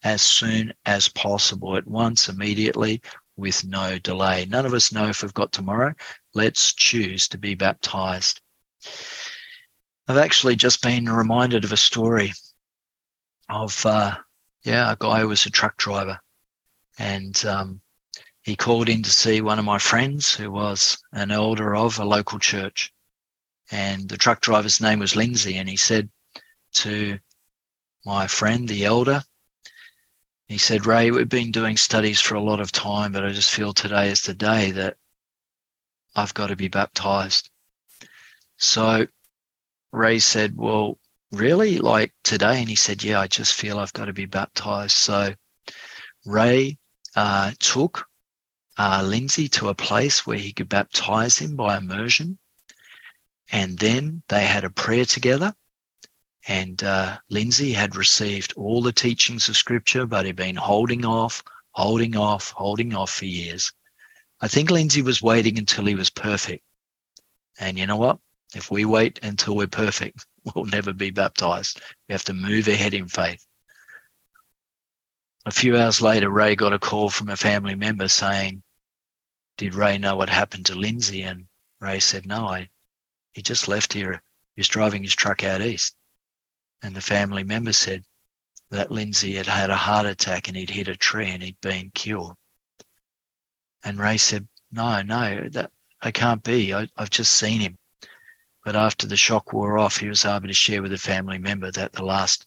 [0.05, 3.03] as soon as possible, at once, immediately,
[3.37, 4.45] with no delay.
[4.45, 5.95] None of us know if we've got tomorrow.
[6.35, 8.41] Let's choose to be baptized.
[10.07, 12.33] I've actually just been reminded of a story
[13.49, 14.17] of, uh,
[14.63, 16.21] yeah, a guy who was a truck driver.
[16.99, 17.81] And um,
[18.49, 22.05] he called in to see one of my friends who was an elder of a
[22.07, 22.91] local church.
[23.71, 25.59] And the truck driver's name was Lindsay.
[25.59, 26.09] And he said
[26.77, 27.19] to
[28.07, 29.23] my friend, the elder,
[30.47, 33.51] he said, Ray, we've been doing studies for a lot of time, but I just
[33.51, 34.97] feel today is the day that
[36.17, 37.51] I've got to be baptized.
[38.57, 39.09] So
[39.93, 40.99] Ray said, Well,
[41.33, 41.81] really?
[41.81, 42.61] Like today?
[42.61, 44.97] And he said, Yeah, I just feel I've got to be baptized.
[44.97, 45.35] So
[46.25, 46.79] Ray
[47.15, 48.08] uh, took
[48.79, 52.39] uh, Lindsay to a place where he could baptize him by immersion.
[53.51, 55.55] And then they had a prayer together.
[56.47, 61.43] And uh, Lindsay had received all the teachings of Scripture, but he'd been holding off,
[61.73, 63.73] holding off, holding off for years.
[64.41, 66.63] I think Lindsay was waiting until he was perfect.
[67.59, 68.19] And you know what?
[68.55, 70.25] If we wait until we're perfect,
[70.55, 71.83] we'll never be baptized.
[72.09, 73.45] We have to move ahead in faith.
[75.45, 78.63] A few hours later, Ray got a call from a family member saying
[79.59, 81.23] did Ray know what happened to Lindsay?
[81.23, 81.49] And
[81.81, 82.71] Ray said, no, I,
[83.33, 84.23] he just left here.
[84.55, 85.97] He was driving his truck out east.
[86.81, 88.05] And the family member said
[88.71, 91.91] that Lindsay had had a heart attack and he'd hit a tree and he'd been
[91.91, 92.37] killed.
[93.83, 96.73] And Ray said, no, no, that I can't be.
[96.73, 97.79] I, I've just seen him.
[98.65, 101.73] But after the shock wore off, he was able to share with a family member
[101.73, 102.47] that the last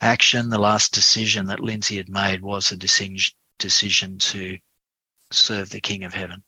[0.00, 4.58] action, the last decision that Lindsay had made was a decision, decision to
[5.32, 6.42] serve the King of Heaven.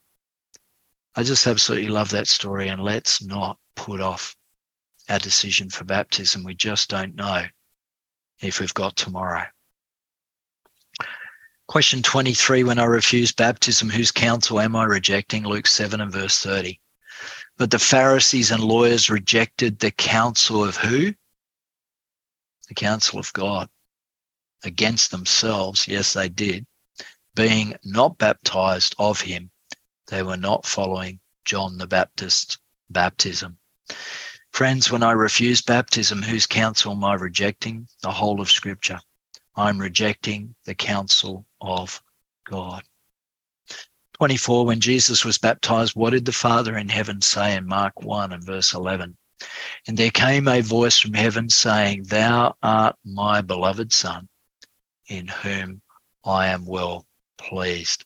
[1.15, 4.37] I just absolutely love that story, and let's not put off
[5.09, 6.43] our decision for baptism.
[6.43, 7.45] We just don't know
[8.41, 9.45] if we've got tomorrow.
[11.69, 15.45] Question 23 When I refuse baptism, whose counsel am I rejecting?
[15.45, 16.81] Luke 7 and verse 30.
[17.59, 21.15] But the Pharisees and lawyers rejected the counsel of who?
[22.69, 23.69] The counsel of God
[24.65, 25.87] against themselves.
[25.87, 26.67] Yes, they did
[27.35, 29.51] being not baptized of him,
[30.09, 32.59] they were not following John the Baptist's
[32.91, 33.59] baptism.
[34.53, 37.89] Friends, when I refuse baptism, whose counsel am I rejecting?
[38.03, 39.01] The whole of Scripture.
[39.57, 42.03] I'm rejecting the counsel of
[42.45, 42.83] God.
[44.15, 48.33] 24, when Jesus was baptized, what did the Father in heaven say in Mark 1
[48.33, 49.17] and verse 11?
[49.89, 54.29] And there came a voice from heaven saying, Thou art my beloved Son,
[55.09, 55.83] in whom
[56.25, 57.07] I am well
[57.49, 58.05] pleased.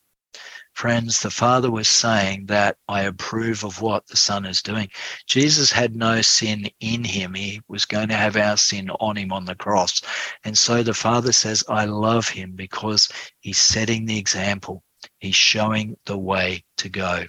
[0.72, 4.90] Friends, the Father was saying that I approve of what the Son is doing.
[5.26, 7.32] Jesus had no sin in him.
[7.32, 10.02] He was going to have our sin on him on the cross.
[10.44, 13.08] And so the Father says, I love him because
[13.40, 14.82] he's setting the example.
[15.18, 17.24] He's showing the way to go.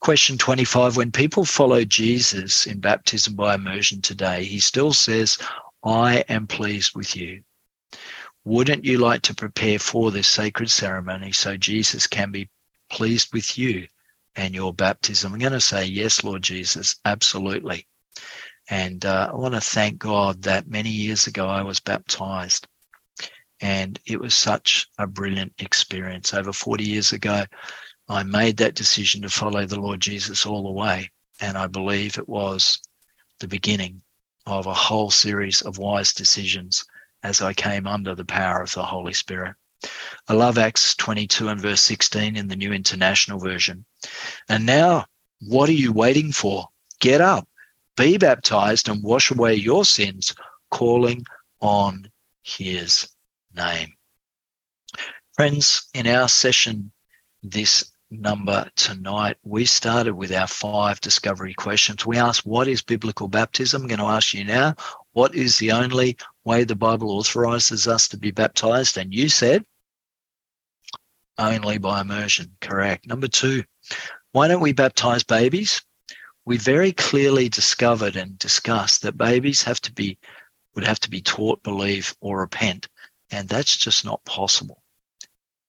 [0.00, 5.38] Question 25 When people follow Jesus in baptism by immersion today, he still says,
[5.84, 7.42] I am pleased with you.
[8.44, 12.50] Wouldn't you like to prepare for this sacred ceremony so Jesus can be
[12.90, 13.86] pleased with you
[14.34, 15.32] and your baptism?
[15.32, 17.86] I'm going to say, Yes, Lord Jesus, absolutely.
[18.68, 22.66] And uh, I want to thank God that many years ago I was baptized.
[23.60, 26.34] And it was such a brilliant experience.
[26.34, 27.44] Over 40 years ago,
[28.08, 31.10] I made that decision to follow the Lord Jesus all the way.
[31.40, 32.80] And I believe it was
[33.38, 34.02] the beginning
[34.46, 36.84] of a whole series of wise decisions
[37.22, 39.54] as I came under the power of the Holy Spirit.
[40.28, 43.84] I love Acts 22 and verse 16 in the New International Version.
[44.48, 45.06] And now,
[45.40, 46.68] What are you waiting for?
[47.00, 47.48] Get up,
[47.96, 50.36] be baptized, and wash away your sins,
[50.70, 51.24] calling
[51.60, 52.08] on
[52.44, 53.08] his
[53.54, 53.92] name.
[55.34, 56.92] Friends, in our session
[57.42, 62.06] this number tonight, we started with our five discovery questions.
[62.06, 63.82] We asked, What is biblical baptism?
[63.82, 64.76] I'm going to ask you now,
[65.12, 68.96] what is the only way the Bible authorizes us to be baptized?
[68.96, 69.64] And you said,
[71.38, 72.56] only by immersion.
[72.60, 73.06] Correct.
[73.06, 73.64] Number two,
[74.32, 75.82] why don't we baptize babies?
[76.44, 80.18] We very clearly discovered and discussed that babies have to be
[80.74, 82.88] would have to be taught, believe, or repent,
[83.30, 84.82] and that's just not possible.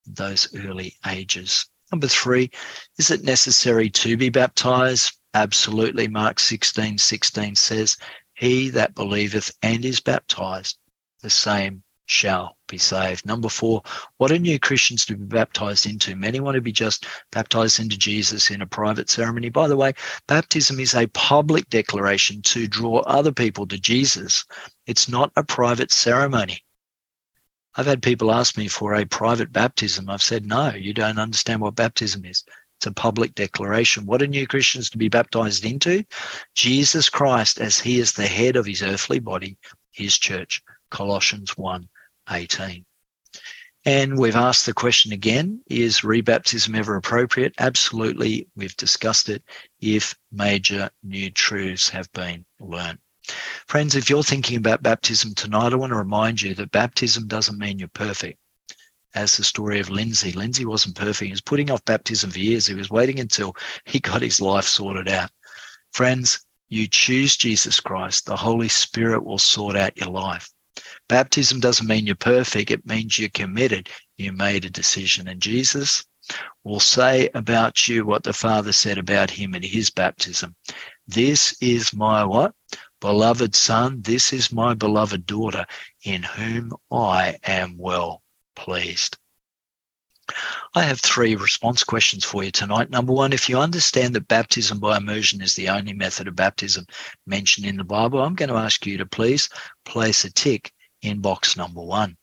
[0.06, 1.66] In those early ages.
[1.92, 2.50] Number three,
[2.98, 5.18] is it necessary to be baptized?
[5.34, 6.08] Absolutely.
[6.08, 7.98] Mark 16, 16 says,
[8.44, 10.78] He that believeth and is baptized,
[11.22, 13.26] the same shall be saved.
[13.26, 13.84] Number four,
[14.18, 16.18] what are new Christians to be baptized into?
[16.18, 19.48] Many want to be just baptized into Jesus in a private ceremony.
[19.48, 19.94] By the way,
[20.28, 24.44] baptism is a public declaration to draw other people to Jesus.
[24.88, 26.66] It's not a private ceremony.
[27.76, 30.10] I've had people ask me for a private baptism.
[30.10, 32.44] I've said, no, you don't understand what baptism is.
[32.84, 34.06] It's a public declaration.
[34.06, 36.04] What are new Christians to be baptized into?
[36.54, 39.58] Jesus Christ as he is the head of his earthly body,
[39.94, 40.62] his church.
[40.92, 41.88] Colossians 1
[42.30, 42.84] 18.
[43.86, 47.54] And we've asked the question again is rebaptism ever appropriate?
[47.58, 48.50] Absolutely.
[48.58, 49.44] We've discussed it
[49.80, 53.00] if major new truths have been learned.
[53.66, 57.58] Friends, if you're thinking about baptism tonight, I want to remind you that baptism doesn't
[57.58, 58.40] mean you're perfect.
[59.16, 61.28] As the story of Lindsay, Lindsay wasn't perfect.
[61.28, 62.66] He was putting off baptism for years.
[62.66, 63.56] He was waiting until
[63.86, 65.30] he got his life sorted out.
[65.92, 70.50] Friends, you choose Jesus Christ, the Holy Spirit will sort out your life.
[71.08, 72.72] Baptism doesn't mean you're perfect.
[72.72, 73.90] It means you're committed.
[74.18, 75.28] You made a decision.
[75.28, 76.04] And Jesus
[76.64, 80.56] will say about you what the Father said about him in his baptism.
[81.08, 82.56] This is my what?
[83.00, 85.68] Beloved son, this is my beloved daughter
[86.04, 88.23] in whom I am well
[88.56, 89.18] pleased.
[90.74, 92.90] I have three response questions for you tonight.
[92.90, 96.86] Number one, if you understand that baptism by immersion is the only method of baptism
[97.28, 99.50] mentioned in the Bible, I'm going to ask you to please
[99.86, 102.16] place a tick in box number one.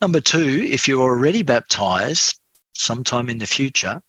[0.00, 2.38] Number two, if you're already baptized
[2.74, 4.02] sometime in the future,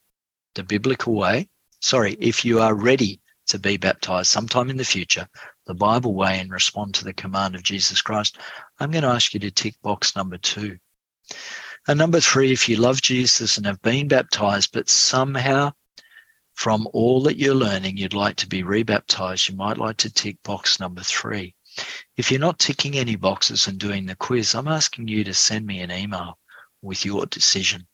[0.55, 1.47] the biblical way,
[1.81, 5.27] sorry, if you are ready to be baptized sometime in the future,
[5.65, 8.37] the Bible way, and respond to the command of Jesus Christ,
[8.79, 10.77] I'm going to ask you to tick box number two.
[11.87, 15.71] And number three, if you love Jesus and have been baptized, but somehow
[16.53, 20.37] from all that you're learning, you'd like to be rebaptized, you might like to tick
[20.43, 21.55] box number three.
[22.17, 25.65] If you're not ticking any boxes and doing the quiz, I'm asking you to send
[25.65, 26.37] me an email
[26.81, 27.87] with your decision.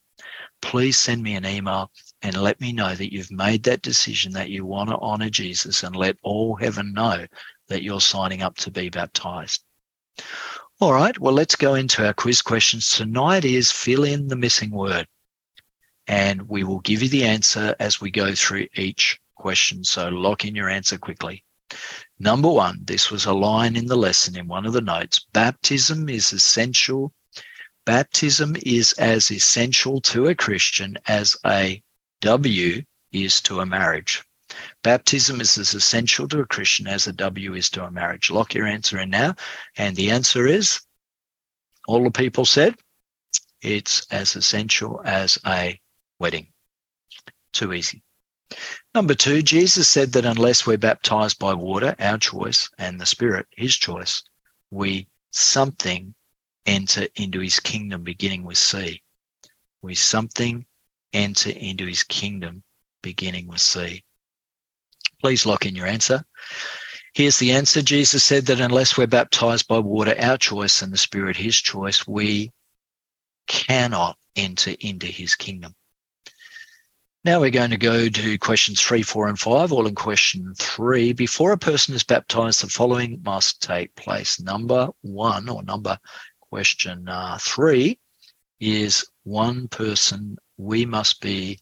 [0.61, 4.49] Please send me an email and let me know that you've made that decision that
[4.49, 7.25] you want to honor Jesus and let all heaven know
[7.67, 9.63] that you're signing up to be baptized.
[10.81, 12.89] All right, well, let's go into our quiz questions.
[12.89, 15.07] Tonight is fill in the missing word.
[16.05, 19.85] And we will give you the answer as we go through each question.
[19.85, 21.45] So lock in your answer quickly.
[22.19, 25.25] Number one, this was a line in the lesson in one of the notes.
[25.31, 27.13] Baptism is essential.
[27.85, 31.81] Baptism is as essential to a Christian as a
[32.19, 34.23] W is to a marriage.
[34.83, 38.29] Baptism is as essential to a Christian as a W is to a marriage.
[38.31, 39.35] Lock your answer in now.
[39.77, 40.81] And the answer is
[41.87, 42.75] all the people said
[43.61, 45.79] it's as essential as a
[46.19, 46.47] wedding.
[47.53, 48.03] Too easy.
[48.93, 53.47] Number two, Jesus said that unless we're baptized by water, our choice, and the Spirit,
[53.51, 54.23] his choice,
[54.71, 56.13] we something
[56.65, 59.01] enter into his kingdom, beginning with C.
[59.81, 60.65] We something
[61.11, 62.63] enter into his kingdom,
[63.01, 64.03] beginning with C.
[65.21, 66.23] Please lock in your answer.
[67.13, 67.81] Here's the answer.
[67.81, 72.05] Jesus said that unless we're baptized by water, our choice, and the Spirit, his choice,
[72.07, 72.51] we
[73.47, 75.73] cannot enter into his kingdom.
[77.23, 81.11] Now we're going to go to questions three, four, and five, all in question three.
[81.11, 84.39] Before a person is baptized, the following must take place.
[84.39, 85.97] Number one, or number
[86.39, 87.97] question uh, three,
[88.59, 90.37] is one person.
[90.57, 91.59] We must be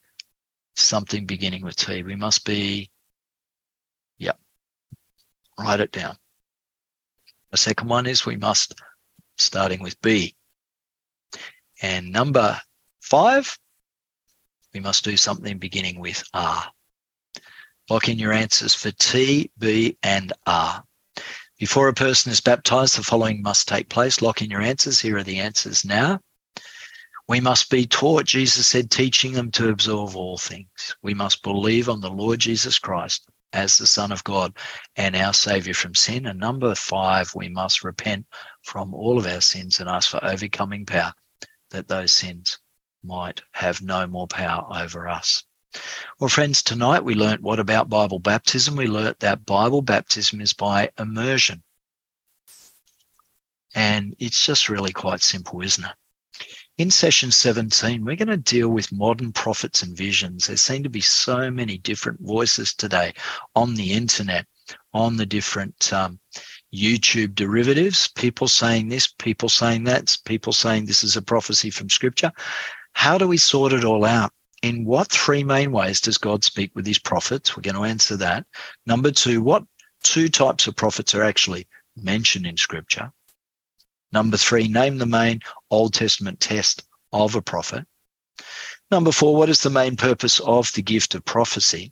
[0.75, 2.03] something beginning with T.
[2.03, 2.89] We must be,
[5.57, 6.17] write it down.
[7.51, 8.73] The second one is we must,
[9.37, 10.35] starting with B.
[11.81, 12.59] And number
[13.01, 13.57] five,
[14.73, 16.71] we must do something beginning with R.
[17.89, 20.83] Lock in your answers for T, B, and R.
[21.59, 24.21] Before a person is baptized, the following must take place.
[24.21, 24.99] Lock in your answers.
[24.99, 26.19] Here are the answers now.
[27.27, 30.95] We must be taught, Jesus said, teaching them to observe all things.
[31.01, 34.53] We must believe on the Lord Jesus Christ as the Son of God
[34.95, 36.25] and our Savior from sin.
[36.25, 38.25] And number five, we must repent
[38.63, 41.13] from all of our sins and ask for overcoming power
[41.69, 42.59] that those sins
[43.03, 45.43] might have no more power over us.
[46.19, 48.75] Well, friends, tonight we learnt what about Bible baptism?
[48.75, 51.63] We learnt that Bible baptism is by immersion.
[53.75, 55.95] And it's just really quite simple, isn't it?
[56.79, 60.47] In session 17, we're going to deal with modern prophets and visions.
[60.47, 63.13] There seem to be so many different voices today
[63.55, 64.47] on the internet,
[64.91, 66.19] on the different um,
[66.73, 71.91] YouTube derivatives, people saying this, people saying that, people saying this is a prophecy from
[71.91, 72.31] scripture.
[72.93, 74.31] How do we sort it all out?
[74.63, 77.55] In what three main ways does God speak with his prophets?
[77.55, 78.47] We're going to answer that.
[78.87, 79.63] Number two, what
[80.01, 83.13] two types of prophets are actually mentioned in scripture?
[84.13, 85.41] Number three, name the main
[85.71, 87.87] Old Testament test of a prophet.
[88.91, 91.91] Number four, what is the main purpose of the gift of prophecy?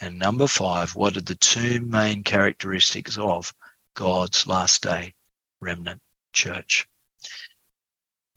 [0.00, 3.52] And number five, what are the two main characteristics of
[3.92, 5.12] God's last day
[5.60, 6.00] remnant
[6.32, 6.88] church?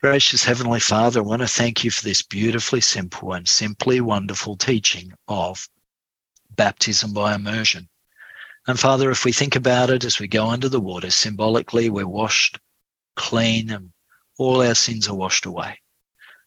[0.02, 4.58] Gracious Heavenly Father, I want to thank you for this beautifully simple and simply wonderful
[4.58, 5.70] teaching of
[6.50, 7.88] baptism by immersion.
[8.68, 12.06] And Father, if we think about it as we go under the water, symbolically we're
[12.06, 12.60] washed
[13.16, 13.91] clean and
[14.38, 15.80] all our sins are washed away.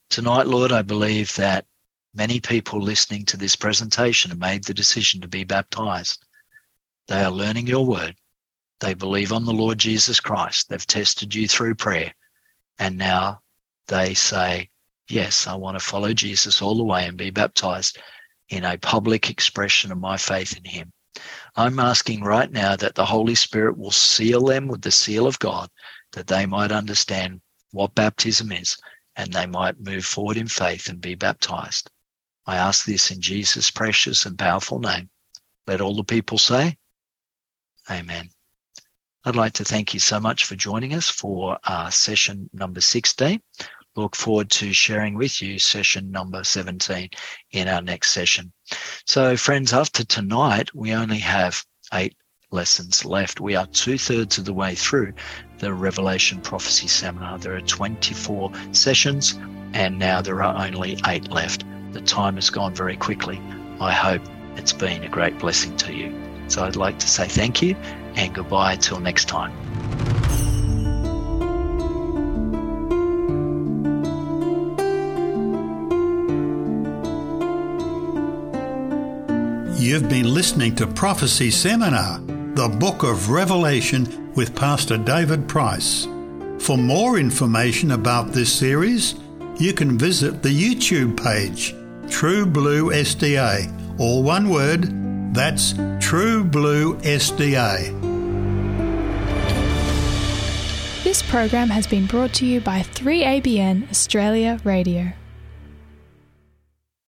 [0.09, 1.65] Tonight, Lord, I believe that
[2.13, 6.23] many people listening to this presentation have made the decision to be baptized.
[7.07, 8.15] They are learning your word.
[8.79, 10.69] They believe on the Lord Jesus Christ.
[10.69, 12.13] They've tested you through prayer.
[12.77, 13.41] And now
[13.87, 14.69] they say,
[15.07, 17.99] Yes, I want to follow Jesus all the way and be baptized
[18.49, 20.91] in a public expression of my faith in him.
[21.55, 25.39] I'm asking right now that the Holy Spirit will seal them with the seal of
[25.39, 25.69] God
[26.15, 27.41] that they might understand
[27.71, 28.77] what baptism is
[29.17, 31.89] and they might move forward in faith and be baptized.
[32.45, 35.09] I ask this in Jesus' precious and powerful name.
[35.67, 36.77] Let all the people say,
[37.89, 38.29] Amen.
[39.25, 43.41] I'd like to thank you so much for joining us for uh, session number 16.
[43.95, 47.09] Look forward to sharing with you session number 17
[47.51, 48.53] in our next session.
[49.05, 51.63] So, friends, after tonight, we only have
[51.93, 52.15] eight
[52.51, 53.39] lessons left.
[53.39, 55.13] We are two thirds of the way through
[55.59, 57.37] the Revelation Prophecy Seminar.
[57.37, 59.39] There are 24 sessions,
[59.73, 61.63] and now there are only eight left.
[61.91, 63.41] The time has gone very quickly.
[63.79, 64.21] I hope
[64.55, 66.13] it's been a great blessing to you.
[66.47, 67.75] So I'd like to say thank you
[68.15, 69.53] and goodbye until next time.
[79.77, 82.19] You've been listening to Prophecy Seminar
[82.55, 86.07] the Book of Revelation with Pastor David Price.
[86.59, 89.15] For more information about this series,
[89.59, 91.75] you can visit the YouTube page,
[92.09, 97.91] True Blue SDA, all one word, that's True Blue SDA.
[101.03, 105.11] This program has been brought to you by 3ABN Australia Radio.